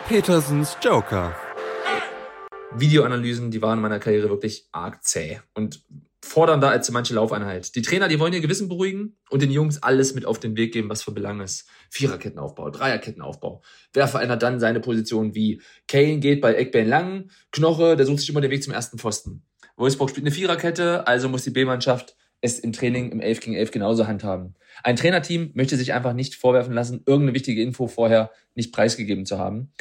Petersens 0.08 0.75
Joker. 0.82 1.36
Videoanalysen, 2.76 3.52
die 3.52 3.62
waren 3.62 3.80
in 3.80 3.82
meiner 3.82 4.00
Karriere 4.00 4.30
wirklich 4.30 4.68
arg 4.72 5.04
zäh 5.04 5.40
und 5.54 5.84
fordernder 6.24 6.70
als 6.70 6.92
manche 6.92 7.14
Laufeinheit. 7.16 7.76
Die 7.76 7.82
Trainer, 7.82 8.08
die 8.08 8.20
wollen 8.20 8.34
ihr 8.34 8.42
Gewissen 8.42 8.70
beruhigen 8.70 9.18
und 9.30 9.42
den 9.42 9.52
Jungs 9.52 9.82
alles 9.82 10.14
mit 10.14 10.26
auf 10.26 10.40
den 10.40 10.56
Weg 10.56 10.74
geben, 10.74 10.90
was 10.90 11.02
für 11.02 11.12
Belang 11.12 11.40
ist. 11.40 11.68
Viererkettenaufbau, 11.90 12.70
Dreierkettenaufbau. 12.70 13.62
Wer 13.94 14.08
verändert 14.08 14.44
dann 14.44 14.60
seine 14.60 14.80
Position 14.80 15.34
wie 15.34 15.62
Kane 15.88 16.20
geht 16.20 16.42
bei 16.42 16.54
Eckbein 16.54 16.88
lang, 16.88 17.32
Knoche, 17.52 17.96
der 17.96 18.06
sucht 18.06 18.20
sich 18.20 18.30
immer 18.30 18.42
den 18.42 18.52
Weg 18.52 18.64
zum 18.64 18.74
ersten 18.74 19.00
Pfosten. 19.00 19.44
Wolfsburg 19.76 20.10
spielt 20.10 20.26
eine 20.26 20.36
Viererkette, 20.36 21.08
also 21.08 21.30
muss 21.30 21.44
die 21.44 21.52
B-Mannschaft 21.52 22.16
es 22.42 22.60
im 22.60 22.72
Training 22.72 23.12
im 23.12 23.20
11 23.20 23.40
gegen 23.42 23.56
11 23.56 23.72
genauso 23.72 24.08
handhaben. 24.08 24.56
Ein 24.84 24.96
Trainerteam 24.96 25.52
möchte 25.56 25.76
sich 25.76 25.94
einfach 25.94 26.14
nicht 26.14 26.36
vorwerfen 26.36 26.74
lassen, 26.74 27.04
irgendeine 27.06 27.34
wichtige 27.34 27.62
Info 27.62 27.88
vorher 27.88 28.32
nicht 28.56 28.74
preisgegeben 28.74 29.26
zu 29.26 29.38
haben. 29.38 29.74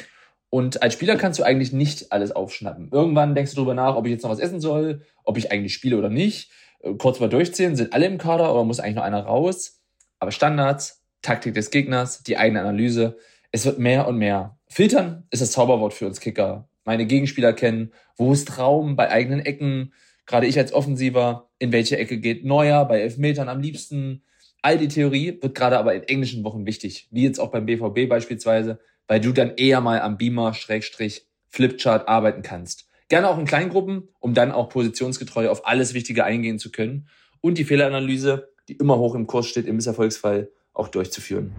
Und 0.49 0.81
als 0.81 0.95
Spieler 0.95 1.15
kannst 1.15 1.39
du 1.39 1.43
eigentlich 1.43 1.73
nicht 1.73 2.11
alles 2.11 2.31
aufschnappen. 2.31 2.89
Irgendwann 2.91 3.35
denkst 3.35 3.51
du 3.51 3.57
darüber 3.57 3.75
nach, 3.75 3.95
ob 3.95 4.05
ich 4.05 4.11
jetzt 4.11 4.23
noch 4.23 4.31
was 4.31 4.39
essen 4.39 4.59
soll, 4.59 5.01
ob 5.23 5.37
ich 5.37 5.51
eigentlich 5.51 5.73
spiele 5.73 5.97
oder 5.97 6.09
nicht. 6.09 6.51
Äh, 6.81 6.93
kurz 6.95 7.19
mal 7.19 7.29
durchziehen, 7.29 7.75
sind 7.75 7.93
alle 7.93 8.07
im 8.07 8.17
Kader 8.17 8.51
oder 8.53 8.63
muss 8.63 8.79
eigentlich 8.79 8.95
noch 8.95 9.03
einer 9.03 9.21
raus? 9.21 9.81
Aber 10.19 10.31
Standards, 10.31 11.03
Taktik 11.21 11.53
des 11.53 11.69
Gegners, 11.69 12.23
die 12.23 12.37
eigene 12.37 12.61
Analyse, 12.61 13.17
es 13.51 13.65
wird 13.65 13.79
mehr 13.79 14.07
und 14.07 14.17
mehr. 14.17 14.57
Filtern 14.67 15.23
ist 15.31 15.41
das 15.41 15.51
Zauberwort 15.51 15.93
für 15.93 16.07
uns 16.07 16.19
Kicker. 16.19 16.69
Meine 16.83 17.05
Gegenspieler 17.05 17.53
kennen, 17.53 17.91
wo 18.17 18.33
ist 18.33 18.57
Raum 18.57 18.95
bei 18.95 19.09
eigenen 19.11 19.39
Ecken, 19.39 19.93
gerade 20.25 20.47
ich 20.47 20.57
als 20.57 20.73
Offensiver, 20.73 21.49
in 21.59 21.71
welche 21.71 21.97
Ecke 21.97 22.19
geht 22.19 22.45
Neuer, 22.45 22.85
bei 22.85 23.01
Elfmetern 23.01 23.49
am 23.49 23.59
liebsten. 23.59 24.23
All 24.61 24.77
die 24.77 24.87
Theorie 24.87 25.37
wird 25.41 25.55
gerade 25.55 25.77
aber 25.77 25.95
in 25.95 26.03
englischen 26.03 26.43
Wochen 26.43 26.65
wichtig, 26.65 27.07
wie 27.11 27.23
jetzt 27.23 27.39
auch 27.39 27.51
beim 27.51 27.65
BVB 27.65 28.07
beispielsweise 28.07 28.79
weil 29.09 29.19
du 29.19 29.33
dann 29.33 29.55
eher 29.57 29.81
mal 29.81 29.99
am 29.99 30.17
Beamer, 30.17 30.53
Schrägstrich, 30.53 31.25
Flipchart 31.49 32.07
arbeiten 32.07 32.43
kannst. 32.43 32.87
Gerne 33.09 33.27
auch 33.27 33.39
in 33.39 33.45
Kleingruppen, 33.45 34.07
um 34.19 34.35
dann 34.35 34.51
auch 34.51 34.69
positionsgetreu 34.69 35.49
auf 35.49 35.67
alles 35.67 35.95
Wichtige 35.95 36.23
eingehen 36.23 36.59
zu 36.59 36.71
können 36.71 37.09
und 37.41 37.57
die 37.57 37.65
Fehleranalyse, 37.65 38.49
die 38.69 38.73
immer 38.73 38.99
hoch 38.99 39.15
im 39.15 39.25
Kurs 39.25 39.47
steht, 39.47 39.65
im 39.65 39.77
Misserfolgsfall 39.77 40.51
auch 40.73 40.89
durchzuführen. 40.89 41.55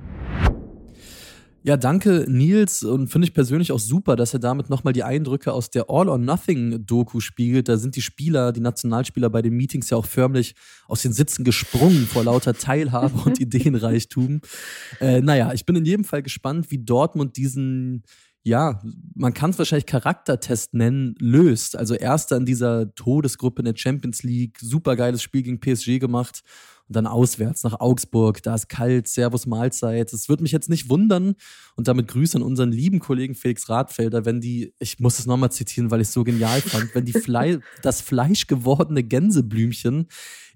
Ja, 1.62 1.76
danke 1.76 2.24
Nils 2.26 2.82
und 2.82 3.08
finde 3.08 3.28
ich 3.28 3.34
persönlich 3.34 3.70
auch 3.70 3.78
super, 3.78 4.16
dass 4.16 4.32
er 4.32 4.40
damit 4.40 4.70
nochmal 4.70 4.94
die 4.94 5.02
Eindrücke 5.02 5.52
aus 5.52 5.68
der 5.68 5.90
All-or-Nothing-Doku 5.90 7.20
spiegelt. 7.20 7.68
Da 7.68 7.76
sind 7.76 7.96
die 7.96 8.02
Spieler, 8.02 8.52
die 8.52 8.60
Nationalspieler 8.60 9.28
bei 9.28 9.42
den 9.42 9.54
Meetings 9.54 9.90
ja 9.90 9.98
auch 9.98 10.06
förmlich 10.06 10.54
aus 10.88 11.02
den 11.02 11.12
Sitzen 11.12 11.44
gesprungen 11.44 12.06
vor 12.06 12.24
lauter 12.24 12.54
Teilhabe 12.54 13.20
und 13.26 13.38
Ideenreichtum. 13.40 14.40
Äh, 15.00 15.20
naja, 15.20 15.52
ich 15.52 15.66
bin 15.66 15.76
in 15.76 15.84
jedem 15.84 16.04
Fall 16.04 16.22
gespannt, 16.22 16.70
wie 16.70 16.78
Dortmund 16.78 17.36
diesen 17.36 18.04
ja, 18.42 18.80
man 19.14 19.34
kann 19.34 19.50
es 19.50 19.58
wahrscheinlich 19.58 19.84
Charaktertest 19.84 20.72
nennen, 20.72 21.14
löst. 21.18 21.76
Also 21.76 21.94
erster 21.94 22.38
in 22.38 22.46
dieser 22.46 22.94
Todesgruppe 22.94 23.60
in 23.60 23.66
der 23.66 23.76
Champions 23.76 24.22
League, 24.22 24.58
super 24.60 24.96
geiles 24.96 25.22
Spiel 25.22 25.42
gegen 25.42 25.60
PSG 25.60 25.98
gemacht 25.98 26.42
und 26.90 26.96
dann 26.96 27.06
auswärts 27.06 27.62
nach 27.62 27.78
Augsburg, 27.78 28.42
da 28.42 28.56
ist 28.56 28.68
kalt, 28.68 29.06
Servus 29.06 29.46
Mahlzeit. 29.46 30.12
Es 30.12 30.28
würde 30.28 30.42
mich 30.42 30.50
jetzt 30.50 30.68
nicht 30.68 30.90
wundern 30.90 31.36
und 31.76 31.86
damit 31.86 32.08
Grüße 32.08 32.36
an 32.36 32.42
unseren 32.42 32.72
lieben 32.72 32.98
Kollegen 32.98 33.36
Felix 33.36 33.68
Radfelder, 33.68 34.24
wenn 34.24 34.40
die, 34.40 34.74
ich 34.80 34.98
muss 34.98 35.20
es 35.20 35.26
nochmal 35.26 35.52
zitieren, 35.52 35.92
weil 35.92 36.00
ich 36.00 36.08
es 36.08 36.12
so 36.12 36.24
genial 36.24 36.60
fand, 36.60 36.92
wenn 36.96 37.04
die 37.04 37.12
Fle 37.12 37.60
das 37.82 38.00
fleischgewordene 38.00 39.04
Gänseblümchen 39.04 40.08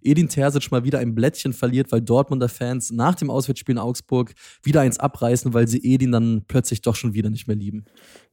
Edin 0.05 0.29
Terzic 0.29 0.71
mal 0.71 0.85
wieder 0.85 0.99
ein 0.99 1.15
Blättchen 1.15 1.53
verliert, 1.53 1.91
weil 1.91 2.03
Dortmunder 2.03 2.49
Fans 2.49 2.91
nach 2.91 3.15
dem 3.15 3.31
Auswärtsspiel 3.31 3.75
in 3.75 3.79
Augsburg 3.79 4.35
wieder 4.63 4.83
eins 4.83 5.01
abreißen, 5.01 5.55
weil 5.55 5.67
sie 5.67 5.79
Edin 5.83 6.13
dann 6.13 6.45
plötzlich 6.47 6.83
doch 6.83 6.95
schon 6.95 7.15
wieder 7.15 7.31
nicht 7.31 7.49
mehr 7.49 7.57
lieben. 7.57 7.87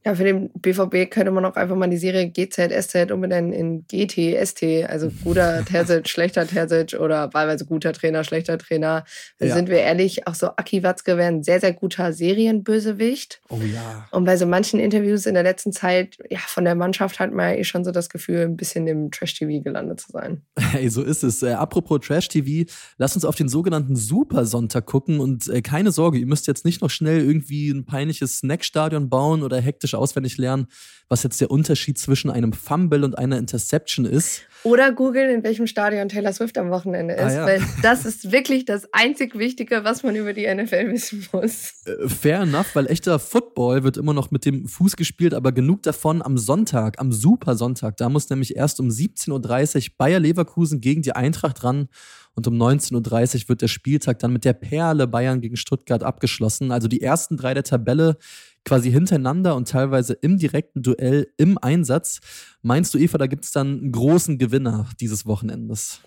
Ja, 0.04 0.14
für 0.14 0.24
den 0.24 0.50
BVB 0.52 1.10
könnte 1.10 1.30
man 1.30 1.44
auch 1.44 1.54
einfach 1.54 1.76
mal 1.76 1.88
die 1.88 1.96
Serie 1.96 2.28
GZ, 2.28 2.70
SZ 2.70 3.10
umbenennen 3.10 3.52
in 3.52 3.86
GT, 3.86 4.36
ST. 4.44 4.62
Also 4.86 5.10
guter 5.24 5.64
Terzic, 5.64 6.08
schlechter 6.08 6.46
Terzic 6.46 7.00
oder 7.00 7.32
wahlweise 7.32 7.64
guter 7.64 7.91
Trainer, 7.92 8.24
schlechter 8.24 8.58
Trainer. 8.58 9.04
Ja. 9.40 9.54
sind 9.54 9.68
wir 9.68 9.78
ehrlich, 9.78 10.26
auch 10.26 10.34
so 10.34 10.48
Aki 10.48 10.82
Watzke 10.82 11.16
wäre 11.16 11.28
ein 11.28 11.42
sehr, 11.42 11.60
sehr 11.60 11.72
guter 11.72 12.12
Serienbösewicht. 12.12 13.40
Oh 13.48 13.60
ja. 13.62 14.08
Und 14.10 14.24
bei 14.24 14.36
so 14.36 14.46
manchen 14.46 14.80
Interviews 14.80 15.26
in 15.26 15.34
der 15.34 15.42
letzten 15.42 15.72
Zeit, 15.72 16.16
ja, 16.30 16.38
von 16.38 16.64
der 16.64 16.74
Mannschaft 16.74 17.20
hat 17.20 17.32
man 17.32 17.50
ja 17.50 17.56
eh 17.58 17.64
schon 17.64 17.84
so 17.84 17.90
das 17.90 18.08
Gefühl, 18.08 18.40
ein 18.42 18.56
bisschen 18.56 18.86
im 18.86 19.10
Trash-TV 19.10 19.62
gelandet 19.62 20.00
zu 20.00 20.12
sein. 20.12 20.42
Hey, 20.72 20.88
so 20.88 21.02
ist 21.02 21.22
es. 21.22 21.42
Äh, 21.42 21.52
apropos 21.52 22.00
Trash-TV, 22.00 22.70
lass 22.96 23.14
uns 23.14 23.26
auf 23.26 23.34
den 23.34 23.48
sogenannten 23.48 23.94
Super-Sonntag 23.94 24.86
gucken 24.86 25.20
und 25.20 25.48
äh, 25.48 25.60
keine 25.60 25.92
Sorge, 25.92 26.18
ihr 26.18 26.26
müsst 26.26 26.46
jetzt 26.46 26.64
nicht 26.64 26.80
noch 26.80 26.88
schnell 26.88 27.20
irgendwie 27.20 27.70
ein 27.70 27.84
peinliches 27.84 28.38
Snackstadion 28.38 29.10
bauen 29.10 29.42
oder 29.42 29.60
hektisch 29.60 29.94
auswendig 29.94 30.38
lernen, 30.38 30.68
was 31.08 31.22
jetzt 31.22 31.40
der 31.42 31.50
Unterschied 31.50 31.98
zwischen 31.98 32.30
einem 32.30 32.54
Fumble 32.54 33.04
und 33.04 33.18
einer 33.18 33.36
Interception 33.36 34.06
ist. 34.06 34.42
Oder 34.64 34.92
googeln, 34.92 35.28
in 35.28 35.42
welchem 35.42 35.66
Stadion 35.66 36.08
Taylor 36.08 36.32
Swift 36.32 36.56
am 36.56 36.70
Wochenende 36.70 37.14
ist, 37.14 37.22
ah, 37.22 37.32
ja. 37.32 37.46
weil 37.46 37.60
das 37.82 38.04
ist 38.04 38.30
wirklich 38.32 38.64
das 38.64 38.92
einzig 38.92 39.36
Wichtige, 39.36 39.84
was 39.84 40.02
man 40.02 40.14
über 40.16 40.32
die 40.32 40.46
NFL 40.52 40.92
wissen 40.92 41.26
muss. 41.32 41.84
Äh, 41.84 42.08
fair 42.08 42.40
enough, 42.40 42.74
weil 42.74 42.86
echter 42.86 43.18
Football 43.18 43.82
wird 43.82 43.96
immer 43.96 44.14
noch 44.14 44.30
mit 44.30 44.44
dem 44.44 44.66
Fuß 44.66 44.96
gespielt, 44.96 45.34
aber 45.34 45.52
genug 45.52 45.82
davon 45.82 46.22
am 46.22 46.38
Sonntag, 46.38 47.00
am 47.00 47.12
Super 47.12 47.56
Sonntag. 47.56 47.96
Da 47.96 48.08
muss 48.08 48.30
nämlich 48.30 48.56
erst 48.56 48.80
um 48.80 48.88
17.30 48.88 49.90
Uhr 49.90 49.94
Bayer 49.98 50.20
Leverkusen 50.20 50.80
gegen 50.80 51.02
die 51.02 51.12
Eintracht 51.12 51.64
ran. 51.64 51.88
Und 52.34 52.46
um 52.46 52.54
19.30 52.54 53.42
Uhr 53.42 53.48
wird 53.50 53.62
der 53.62 53.68
Spieltag 53.68 54.18
dann 54.20 54.32
mit 54.32 54.44
der 54.44 54.54
Perle 54.54 55.06
Bayern 55.06 55.40
gegen 55.40 55.56
Stuttgart 55.56 56.02
abgeschlossen. 56.02 56.72
Also 56.72 56.88
die 56.88 57.02
ersten 57.02 57.36
drei 57.36 57.52
der 57.52 57.64
Tabelle 57.64 58.16
quasi 58.64 58.90
hintereinander 58.90 59.54
und 59.54 59.68
teilweise 59.68 60.14
im 60.14 60.38
direkten 60.38 60.82
Duell 60.82 61.28
im 61.36 61.58
Einsatz. 61.58 62.20
Meinst 62.62 62.94
du, 62.94 62.98
Eva, 62.98 63.18
da 63.18 63.26
gibt 63.26 63.44
es 63.44 63.50
dann 63.50 63.80
einen 63.80 63.92
großen 63.92 64.38
Gewinner 64.38 64.88
dieses 65.00 65.26
Wochenendes? 65.26 66.00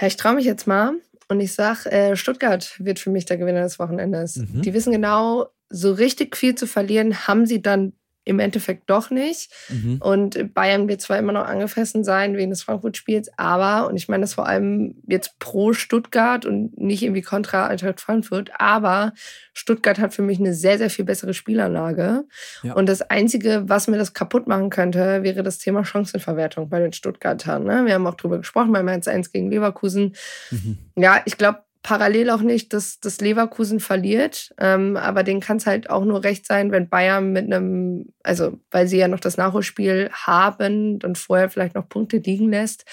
Ja, 0.00 0.06
ich 0.06 0.16
traue 0.16 0.34
mich 0.34 0.44
jetzt 0.44 0.66
mal 0.66 0.94
und 1.28 1.40
ich 1.40 1.52
sage, 1.52 1.90
äh, 1.90 2.16
Stuttgart 2.16 2.74
wird 2.78 2.98
für 2.98 3.10
mich 3.10 3.24
der 3.24 3.36
Gewinner 3.36 3.62
des 3.62 3.78
Wochenendes. 3.78 4.36
Mhm. 4.36 4.62
Die 4.62 4.74
wissen 4.74 4.92
genau, 4.92 5.46
so 5.68 5.92
richtig 5.92 6.36
viel 6.36 6.54
zu 6.54 6.66
verlieren 6.66 7.26
haben 7.26 7.46
sie 7.46 7.62
dann 7.62 7.92
im 8.24 8.38
Endeffekt 8.38 8.88
doch 8.88 9.10
nicht. 9.10 9.50
Mhm. 9.68 9.98
Und 10.00 10.54
Bayern 10.54 10.88
wird 10.88 11.00
zwar 11.00 11.18
immer 11.18 11.32
noch 11.32 11.46
angefressen 11.46 12.04
sein 12.04 12.36
wegen 12.36 12.50
des 12.50 12.62
Frankfurt-Spiels, 12.62 13.30
aber, 13.36 13.86
und 13.88 13.96
ich 13.96 14.08
meine 14.08 14.22
das 14.22 14.34
vor 14.34 14.46
allem 14.46 14.96
jetzt 15.06 15.38
pro 15.38 15.72
Stuttgart 15.72 16.46
und 16.46 16.78
nicht 16.78 17.02
irgendwie 17.02 17.22
kontra 17.22 17.66
Eintracht 17.66 18.00
Frankfurt, 18.00 18.50
aber 18.58 19.12
Stuttgart 19.52 19.98
hat 19.98 20.14
für 20.14 20.22
mich 20.22 20.38
eine 20.38 20.54
sehr, 20.54 20.78
sehr 20.78 20.90
viel 20.90 21.04
bessere 21.04 21.34
Spielanlage. 21.34 22.24
Ja. 22.62 22.74
Und 22.74 22.88
das 22.88 23.02
Einzige, 23.02 23.64
was 23.66 23.88
mir 23.88 23.98
das 23.98 24.14
kaputt 24.14 24.46
machen 24.46 24.70
könnte, 24.70 25.22
wäre 25.22 25.42
das 25.42 25.58
Thema 25.58 25.84
Chancenverwertung 25.84 26.68
bei 26.68 26.80
den 26.80 26.92
Stuttgartern. 26.92 27.64
Ne? 27.64 27.84
Wir 27.86 27.94
haben 27.94 28.06
auch 28.06 28.14
drüber 28.14 28.38
gesprochen 28.38 28.72
bei 28.72 28.82
Mainz 28.82 29.06
1 29.06 29.32
gegen 29.32 29.50
Leverkusen. 29.50 30.14
Mhm. 30.50 30.78
Ja, 30.96 31.20
ich 31.24 31.36
glaube, 31.36 31.60
parallel 31.84 32.30
auch 32.30 32.40
nicht, 32.40 32.72
dass 32.72 32.98
das 32.98 33.20
Leverkusen 33.20 33.78
verliert. 33.78 34.52
Ähm, 34.58 34.96
aber 34.96 35.22
denen 35.22 35.40
kann 35.40 35.58
es 35.58 35.66
halt 35.66 35.90
auch 35.90 36.04
nur 36.04 36.24
recht 36.24 36.46
sein, 36.46 36.72
wenn 36.72 36.88
Bayern 36.88 37.32
mit 37.32 37.44
einem, 37.44 38.06
also 38.24 38.58
weil 38.72 38.88
sie 38.88 38.96
ja 38.96 39.06
noch 39.06 39.20
das 39.20 39.36
Nachholspiel 39.36 40.10
haben, 40.12 40.98
dann 40.98 41.14
vorher 41.14 41.50
vielleicht 41.50 41.76
noch 41.76 41.88
Punkte 41.88 42.16
liegen 42.16 42.50
lässt. 42.50 42.84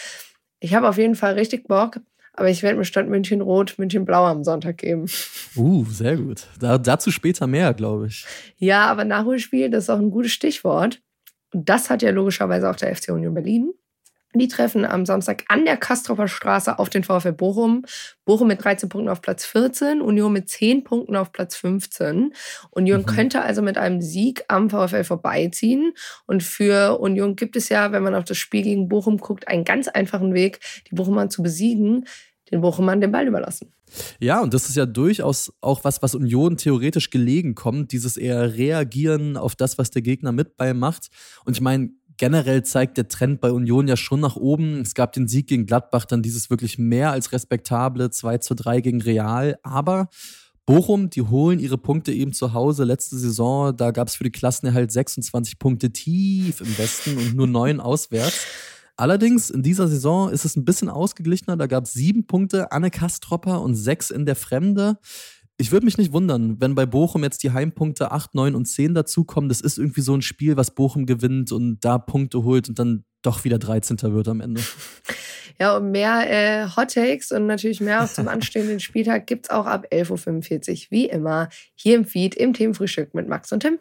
Ich 0.60 0.75
habe 0.75 0.88
auf 0.88 0.98
jeden 0.98 1.15
Fall 1.15 1.33
richtig 1.33 1.67
Bock. 1.67 2.00
Aber 2.33 2.50
ich 2.50 2.63
werde 2.63 2.77
mir 2.77 2.86
statt 2.86 3.10
München 3.10 3.41
Rot 3.41 3.77
München 3.77 4.05
Blau 4.05 4.25
am 4.25 4.45
Sonntag 4.45 4.77
geben. 4.77 5.05
Uh, 5.55 5.83
sehr 5.86 6.15
gut. 6.15 6.48
Da, 6.60 6.77
dazu 6.77 7.12
später 7.12 7.45
mehr, 7.45 7.74
glaube 7.74 8.07
ich. 8.07 8.25
Ja, 8.57 8.86
aber 8.86 9.03
Nachholspiel, 9.03 9.69
das 9.69 9.86
ist 9.86 9.89
auch 9.89 10.00
ein 10.00 10.12
gutes 10.12 10.31
Stichwort. 10.31 11.01
Und 11.53 11.67
das 11.67 11.89
hat 11.89 12.01
ja 12.01 12.12
logischerweise 12.12 12.69
auch 12.69 12.77
der 12.77 12.95
FC 12.95 13.10
Union 13.10 13.33
Berlin. 13.33 13.74
Die 14.33 14.47
treffen 14.47 14.85
am 14.85 15.05
Samstag 15.05 15.43
an 15.50 15.65
der 15.65 15.77
Kastropper 15.77 16.27
Straße 16.27 16.79
auf 16.79 16.89
den 16.89 17.03
VfL 17.03 17.33
Bochum. 17.33 17.85
Bochum 18.23 18.47
mit 18.47 18.63
13 18.63 18.88
Punkten 18.88 19.09
auf 19.09 19.21
Platz 19.21 19.45
14, 19.45 20.01
Union 20.01 20.31
mit 20.31 20.50
10 20.50 20.83
Punkten 20.83 21.15
auf 21.15 21.31
Platz 21.31 21.55
15. 21.57 22.33
Union 22.69 23.01
mhm. 23.01 23.05
könnte 23.05 23.41
also 23.41 23.61
mit 23.61 23.77
einem 23.77 24.01
Sieg 24.01 24.45
am 24.47 24.69
VfL 24.69 25.03
vorbeiziehen. 25.03 25.93
Und 26.27 26.43
für 26.43 27.00
Union 27.00 27.35
gibt 27.35 27.55
es 27.55 27.69
ja, 27.69 27.91
wenn 27.91 28.03
man 28.03 28.15
auf 28.15 28.23
das 28.23 28.38
Spiel 28.38 28.63
gegen 28.63 28.88
Bochum 28.88 29.17
guckt, 29.17 29.47
einen 29.47 29.65
ganz 29.65 29.88
einfachen 29.88 30.33
Weg, 30.33 30.59
die 30.89 30.95
Bochumer 30.95 31.29
zu 31.29 31.43
besiegen, 31.43 32.05
den 32.51 32.61
Bochumern 32.61 33.01
den 33.01 33.11
Ball 33.11 33.27
überlassen. 33.27 33.73
Ja, 34.19 34.41
und 34.41 34.53
das 34.53 34.69
ist 34.69 34.75
ja 34.75 34.85
durchaus 34.85 35.53
auch 35.61 35.83
was, 35.83 36.01
was 36.01 36.15
Union 36.15 36.57
theoretisch 36.57 37.09
gelegen 37.09 37.55
kommt, 37.55 37.91
dieses 37.91 38.17
eher 38.17 38.55
Reagieren 38.55 39.38
auf 39.38 39.55
das, 39.55 39.77
was 39.77 39.91
der 39.91 40.01
Gegner 40.01 40.31
mit 40.31 40.55
bei 40.57 40.73
macht. 40.73 41.09
Und 41.45 41.55
ich 41.55 41.61
meine, 41.61 41.91
generell 42.18 42.63
zeigt 42.63 42.98
der 42.98 43.08
Trend 43.08 43.41
bei 43.41 43.51
Union 43.51 43.88
ja 43.88 43.98
schon 43.98 44.20
nach 44.20 44.36
oben. 44.36 44.82
Es 44.82 44.94
gab 44.94 45.13
den 45.13 45.27
Sieg 45.27 45.48
gegen 45.48 45.65
Gladbach, 45.65 46.06
dann 46.06 46.22
dieses 46.22 46.50
wirklich 46.50 46.77
mehr 46.77 47.12
als 47.12 47.32
respektable 47.32 48.10
2 48.10 48.38
zu 48.39 48.56
3 48.56 48.82
gegen 48.82 49.01
Real. 49.01 49.58
Aber 49.63 50.10
Bochum, 50.65 51.10
die 51.10 51.24
holen 51.24 51.60
ihre 51.60 51.77
Punkte 51.77 52.13
eben 52.13 52.34
zu 52.34 52.53
Hause. 52.53 52.84
Letzte 52.84 53.18
Saison, 53.18 53.75
da 53.75 53.91
gab 53.91 54.08
es 54.08 54.15
für 54.15 54.24
die 54.24 54.32
Klassenerhalt 54.32 54.91
26 54.91 55.60
Punkte 55.60 55.91
tief 55.91 56.62
im 56.62 56.77
Westen 56.77 57.18
und 57.18 57.36
nur 57.36 57.48
neun 57.48 57.80
auswärts. 57.80 58.46
Allerdings 58.96 59.50
in 59.50 59.63
dieser 59.63 59.88
Saison 59.88 60.30
ist 60.30 60.46
es 60.46 60.56
ein 60.56 60.63
bisschen 60.65 60.89
ausgeglichener. 60.89 61.58
Da 61.58 61.65
gab 61.65 61.86
es 61.86 61.94
sieben 61.94 62.27
Punkte 62.27 62.72
Anne 62.72 62.91
Kastropper 62.91 63.62
und 63.62 63.74
sechs 63.75 64.12
in 64.12 64.25
der 64.25 64.36
Fremde 64.36 64.98
ich 65.62 65.72
würde 65.72 65.86
mich 65.86 66.00
nicht 66.00 66.12
wundern, 66.12 66.60
wenn 66.60 66.74
bei 66.74 66.88
Bochum 66.88 67.24
jetzt 67.24 67.44
die 67.44 67.51
Heimpunkte 67.51 68.12
8, 68.12 68.34
9 68.34 68.56
und 68.56 68.65
10 68.65 68.96
dazukommen. 68.96 69.48
Das 69.48 69.62
ist 69.62 69.77
irgendwie 69.77 70.01
so 70.01 70.15
ein 70.15 70.24
Spiel, 70.24 70.58
was 70.58 70.74
Bochum 70.74 71.06
gewinnt 71.06 71.51
und 71.51 71.80
da 71.82 72.00
Punkte 72.00 72.44
holt 72.44 72.68
und 72.68 72.80
dann 72.80 73.06
doch 73.22 73.44
wieder 73.44 73.60
13. 73.60 73.98
wird 74.01 74.27
am 74.27 74.41
Ende. 74.41 74.62
Ja, 75.60 75.77
und 75.77 75.91
mehr 75.91 76.24
äh, 76.27 76.68
Hot 76.75 76.94
Takes 76.96 77.32
und 77.32 77.46
natürlich 77.46 77.82
mehr 77.82 78.03
auch 78.03 78.08
zum 78.08 78.27
anstehenden 78.27 78.80
Spieltag 78.80 79.27
gibt 79.27 79.46
es 79.46 79.50
auch 79.51 79.68
ab 79.68 79.86
11.45 79.91 80.70
Uhr, 80.72 80.88
wie 80.89 81.06
immer, 81.06 81.50
hier 81.75 81.98
im 81.98 82.06
Feed 82.06 82.34
im 82.34 82.53
Themenfrühstück 82.53 83.13
mit 83.13 83.27
Max 83.27 83.51
und 83.51 83.60
Tim. 83.60 83.77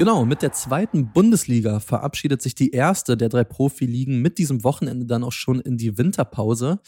Genau, 0.00 0.24
mit 0.24 0.40
der 0.40 0.52
zweiten 0.52 1.12
Bundesliga 1.12 1.78
verabschiedet 1.78 2.40
sich 2.40 2.54
die 2.54 2.70
erste 2.70 3.18
der 3.18 3.28
drei 3.28 3.44
Profiligen 3.44 4.22
mit 4.22 4.38
diesem 4.38 4.64
Wochenende 4.64 5.04
dann 5.04 5.22
auch 5.22 5.32
schon 5.32 5.60
in 5.60 5.76
die 5.76 5.98
Winterpause. 5.98 6.80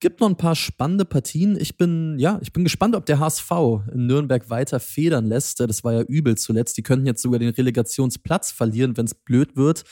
Gibt 0.00 0.20
noch 0.20 0.28
ein 0.28 0.36
paar 0.36 0.54
spannende 0.54 1.04
Partien. 1.04 1.58
Ich 1.60 1.76
bin, 1.76 2.20
ja, 2.20 2.38
ich 2.40 2.52
bin 2.52 2.62
gespannt, 2.62 2.94
ob 2.94 3.04
der 3.06 3.18
HSV 3.18 3.50
in 3.92 4.06
Nürnberg 4.06 4.48
weiter 4.48 4.78
federn 4.78 5.26
lässt. 5.26 5.58
Das 5.58 5.82
war 5.82 5.92
ja 5.92 6.02
übel 6.02 6.36
zuletzt. 6.36 6.76
Die 6.76 6.84
könnten 6.84 7.04
jetzt 7.04 7.20
sogar 7.20 7.40
den 7.40 7.48
Relegationsplatz 7.48 8.52
verlieren, 8.52 8.96
wenn 8.96 9.06
es 9.06 9.14
blöd 9.14 9.56
wird 9.56 9.82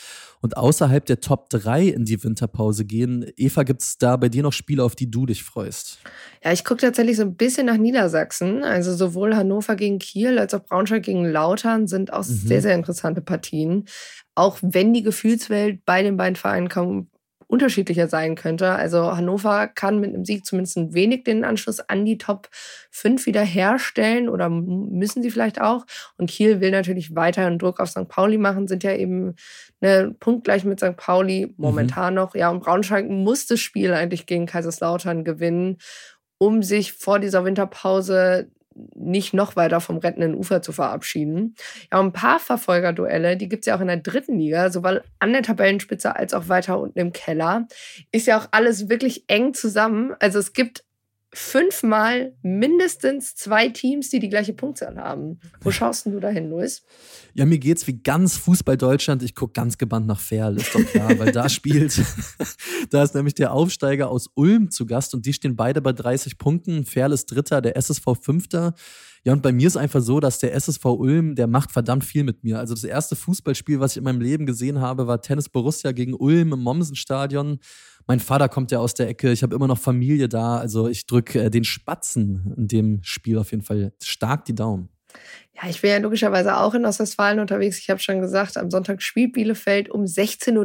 und 0.43 0.57
außerhalb 0.57 1.05
der 1.05 1.19
Top 1.19 1.51
3 1.51 1.89
in 1.89 2.05
die 2.05 2.23
Winterpause 2.23 2.85
gehen. 2.85 3.27
Eva, 3.37 3.65
gibt 3.65 3.83
es 3.83 3.99
da 3.99 4.17
bei 4.17 4.29
dir 4.29 4.45
noch 4.45 4.53
Spiele, 4.53 4.85
auf 4.85 4.95
die 4.95 5.11
du 5.11 5.27
dich 5.27 5.43
freust? 5.43 5.99
Ja, 6.45 6.53
ich 6.53 6.65
gucke 6.65 6.83
tatsächlich 6.83 7.17
so 7.17 7.23
ein 7.23 7.35
bisschen 7.35 7.67
nach 7.67 7.77
Niedersachsen. 7.77 8.63
Also 8.63 8.95
sowohl 8.95 9.35
Hannover 9.35 9.75
gegen 9.75 9.99
Kiel 9.99 10.39
als 10.39 10.55
auch 10.55 10.63
Braunschweig 10.63 11.03
gegen 11.03 11.25
Lautern 11.25 11.89
sind 11.89 12.13
auch 12.13 12.25
mhm. 12.25 12.33
sehr, 12.33 12.63
sehr 12.63 12.77
interessante 12.77 13.23
Partien. 13.23 13.87
Auch 14.37 14.59
wenn 14.63 14.95
die 14.95 15.03
Gefühlswelt 15.03 15.85
bei 15.85 16.05
den 16.05 16.17
beiden 16.17 16.37
Vereinen 16.37 16.69
kaum 16.69 17.09
unterschiedlicher 17.49 18.09
sein 18.09 18.35
könnte. 18.35 18.71
Also 18.71 19.17
Hannover 19.17 19.69
kann 19.69 20.01
mit 20.01 20.13
einem 20.13 20.25
Sieg 20.25 20.45
zumindest 20.45 20.77
ein 20.77 20.95
wenig 20.95 21.25
den 21.25 21.45
Anschluss 21.45 21.81
an 21.81 22.05
die 22.05 22.19
Top 22.19 22.49
5 22.91 23.27
wieder 23.27 23.43
herstellen 23.43 24.29
oder 24.29 24.49
müssen 24.51 25.23
sie 25.23 25.31
vielleicht 25.31 25.61
auch. 25.61 25.87
Und 26.17 26.31
Kiel 26.31 26.61
will 26.61 26.73
natürlich 26.73 27.15
weiterhin 27.15 27.59
Druck 27.59 27.79
auf 27.79 27.91
St. 27.91 28.09
Pauli 28.09 28.39
machen, 28.39 28.67
sind 28.67 28.83
ja 28.83 28.95
eben 28.95 29.37
ne, 29.81 30.15
punktgleich 30.19 30.65
mit 30.65 30.81
St. 30.81 30.97
Pauli 30.97 31.55
momentan 31.57 32.15
mhm. 32.15 32.17
noch. 32.17 32.35
Ja, 32.35 32.51
und 32.51 32.61
Braunschweig 32.61 33.09
muss 33.09 33.47
das 33.47 33.61
Spiel 33.61 33.93
eigentlich 33.93 34.27
gegen 34.27 34.47
Kaiserslautern 34.47 35.25
gewinnen, 35.25 35.79
um 36.39 36.63
sich 36.63 36.93
vor 36.93 37.19
dieser 37.19 37.45
Winterpause 37.45 38.51
nicht 38.95 39.35
noch 39.35 39.57
weiter 39.57 39.81
vom 39.81 39.99
rettenden 39.99 40.35
Ufer 40.35 40.63
zu 40.63 40.73
verabschieden. 40.73 41.55
Ja, 41.93 42.01
ein 42.01 42.13
paar 42.13 42.39
Verfolgerduelle, 42.39 43.37
die 43.37 43.49
gibt 43.49 43.63
es 43.63 43.67
ja 43.67 43.77
auch 43.77 43.81
in 43.81 43.87
der 43.87 43.99
dritten 43.99 44.39
Liga, 44.39 44.71
sowohl 44.71 45.03
an 45.19 45.33
der 45.33 45.43
Tabellenspitze 45.43 46.15
als 46.15 46.35
auch 46.35 46.49
weiter 46.49 46.79
unten 46.79 46.99
im 46.99 47.13
Keller. 47.13 47.67
Ist 48.13 48.27
ja 48.27 48.39
auch 48.39 48.49
alles 48.51 48.89
wirklich 48.89 49.25
eng 49.29 49.55
zusammen. 49.55 50.15
Also 50.21 50.39
es 50.39 50.53
gibt 50.53 50.85
fünfmal 51.37 52.35
mindestens 52.41 53.35
zwei 53.35 53.69
Teams, 53.69 54.09
die 54.09 54.21
die 54.21 54.31
gleiche 54.31 54.55
Punktzahl 54.55 54.97
haben. 54.97 55.39
Wo 55.61 55.71
schaust 55.71 56.07
du 56.07 56.19
da 56.19 56.29
hin, 56.29 56.49
Luis? 56.49 56.83
Ja, 57.35 57.45
mir 57.45 57.59
geht's 57.59 57.87
wie 57.87 58.01
ganz 58.03 58.39
Fußball 58.39 58.79
Deutschland. 58.79 59.23
Ich 59.23 59.35
gucke 59.35 59.53
ganz 59.53 59.77
gebannt 59.77 60.07
nach 60.07 60.19
Ferl, 60.19 60.57
ist 60.57 60.75
doch 60.75 60.83
klar, 60.85 61.19
weil 61.19 61.33
da 61.33 61.49
spielt, 61.51 62.01
da 62.91 63.03
ist 63.03 63.15
nämlich 63.15 63.35
der 63.35 63.53
Aufsteiger 63.53 64.09
aus 64.09 64.31
Ulm 64.35 64.71
zu 64.71 64.87
Gast 64.87 65.13
und 65.13 65.27
die 65.27 65.35
stehen 65.35 65.57
beide 65.57 65.83
bei 65.83 65.93
30 65.93 66.39
Punkten. 66.39 66.87
Ferl 66.87 67.13
ist 67.13 67.27
Dritter, 67.27 67.61
der 67.61 67.77
SSV 67.77 68.05
Fünfter. 68.19 68.73
Ja, 69.27 69.33
und 69.33 69.43
bei 69.43 69.53
mir 69.53 69.67
ist 69.67 69.77
einfach 69.77 70.01
so, 70.01 70.21
dass 70.21 70.39
der 70.39 70.55
SSV 70.55 70.85
Ulm, 70.85 71.35
der 71.35 71.49
macht 71.49 71.73
verdammt 71.73 72.05
viel 72.05 72.23
mit 72.23 72.45
mir. 72.45 72.61
Also 72.61 72.75
das 72.75 72.85
erste 72.85 73.17
Fußballspiel, 73.17 73.81
was 73.81 73.91
ich 73.91 73.97
in 73.99 74.05
meinem 74.05 74.21
Leben 74.21 74.47
gesehen 74.47 74.81
habe, 74.81 75.09
war 75.09 75.21
Tennis 75.21 75.49
Borussia 75.49 75.91
gegen 75.93 76.15
Ulm 76.15 76.53
im 76.53 76.61
Mommsenstadion. 76.61 77.59
Mein 78.07 78.21
Vater 78.21 78.49
kommt 78.49 78.71
ja 78.71 78.79
aus 78.79 78.95
der 78.95 79.09
Ecke, 79.09 79.33
ich 79.33 79.43
habe 79.43 79.55
immer 79.55 79.67
noch 79.67 79.79
Familie 79.79 80.29
da. 80.29 80.59
Also 80.59 80.89
ich 80.89 81.07
drücke 81.07 81.45
äh, 81.45 81.51
den 81.51 81.65
Spatzen 81.65 82.55
in 82.57 82.69
dem 82.69 83.01
Spiel 83.03 83.39
auf 83.39 83.51
jeden 83.51 83.65
Fall 83.65 83.93
stark 84.03 84.45
die 84.45 84.55
Daumen. 84.55 84.89
Ja, 85.55 85.71
ich 85.71 85.81
bin 85.81 85.91
ja 85.91 85.99
logischerweise 85.99 86.59
auch 86.59 86.75
in 86.75 86.85
Ostwestfalen 86.85 87.41
unterwegs. 87.41 87.79
Ich 87.79 87.89
habe 87.89 88.01
schon 88.01 88.21
gesagt, 88.21 88.59
am 88.59 88.71
Sonntag 88.71 89.01
spielt 89.01 89.33
Bielefeld 89.33 89.89
um 89.89 90.05
16.30 90.05 90.57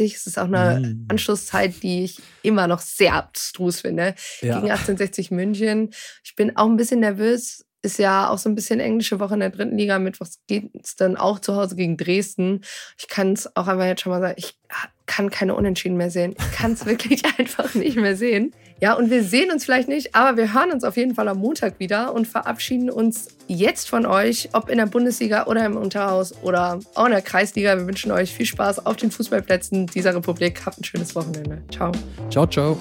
Uhr. 0.00 0.06
Es 0.06 0.26
ist 0.26 0.38
auch 0.38 0.52
eine 0.52 0.80
mm. 0.80 1.06
Anschlusszeit, 1.08 1.82
die 1.84 2.04
ich 2.04 2.20
immer 2.42 2.66
noch 2.66 2.80
sehr 2.80 3.14
abstrus 3.14 3.82
finde. 3.82 4.14
Ja. 4.40 4.56
Gegen 4.56 4.72
1860 4.72 5.30
München. 5.30 5.90
Ich 6.24 6.34
bin 6.34 6.56
auch 6.56 6.66
ein 6.66 6.76
bisschen 6.76 7.00
nervös. 7.00 7.64
Ist 7.82 7.98
ja 7.98 8.28
auch 8.28 8.38
so 8.38 8.48
ein 8.48 8.54
bisschen 8.54 8.78
englische 8.78 9.20
Woche 9.20 9.34
in 9.34 9.40
der 9.40 9.50
dritten 9.50 9.78
Liga. 9.78 9.98
Mittwochs 9.98 10.40
geht 10.46 10.70
es 10.82 10.96
dann 10.96 11.16
auch 11.16 11.38
zu 11.38 11.56
Hause 11.56 11.76
gegen 11.76 11.96
Dresden. 11.96 12.60
Ich 12.98 13.08
kann 13.08 13.32
es 13.32 13.56
auch 13.56 13.68
einfach 13.68 13.86
jetzt 13.86 14.02
schon 14.02 14.12
mal 14.12 14.20
sagen, 14.20 14.34
ich 14.36 14.58
kann 15.06 15.30
keine 15.30 15.54
Unentschieden 15.54 15.96
mehr 15.96 16.10
sehen. 16.10 16.36
Ich 16.38 16.52
kann 16.52 16.72
es 16.72 16.86
wirklich 16.86 17.22
einfach 17.38 17.74
nicht 17.74 17.96
mehr 17.96 18.16
sehen. 18.16 18.52
Ja, 18.80 18.94
und 18.94 19.10
wir 19.10 19.22
sehen 19.24 19.50
uns 19.50 19.64
vielleicht 19.64 19.88
nicht, 19.88 20.14
aber 20.14 20.38
wir 20.38 20.54
hören 20.54 20.70
uns 20.70 20.84
auf 20.84 20.96
jeden 20.96 21.14
Fall 21.14 21.28
am 21.28 21.38
Montag 21.38 21.78
wieder 21.78 22.14
und 22.14 22.26
verabschieden 22.26 22.88
uns 22.88 23.28
jetzt 23.46 23.90
von 23.90 24.06
euch, 24.06 24.48
ob 24.54 24.70
in 24.70 24.78
der 24.78 24.86
Bundesliga 24.86 25.46
oder 25.46 25.66
im 25.66 25.76
Unterhaus 25.76 26.32
oder 26.42 26.78
auch 26.94 27.04
in 27.04 27.10
der 27.10 27.20
Kreisliga. 27.20 27.76
Wir 27.76 27.86
wünschen 27.86 28.10
euch 28.10 28.32
viel 28.32 28.46
Spaß 28.46 28.86
auf 28.86 28.96
den 28.96 29.10
Fußballplätzen 29.10 29.86
dieser 29.86 30.14
Republik. 30.14 30.64
Habt 30.64 30.80
ein 30.80 30.84
schönes 30.84 31.14
Wochenende. 31.14 31.62
Ciao. 31.70 31.92
Ciao, 32.30 32.46
ciao. 32.46 32.78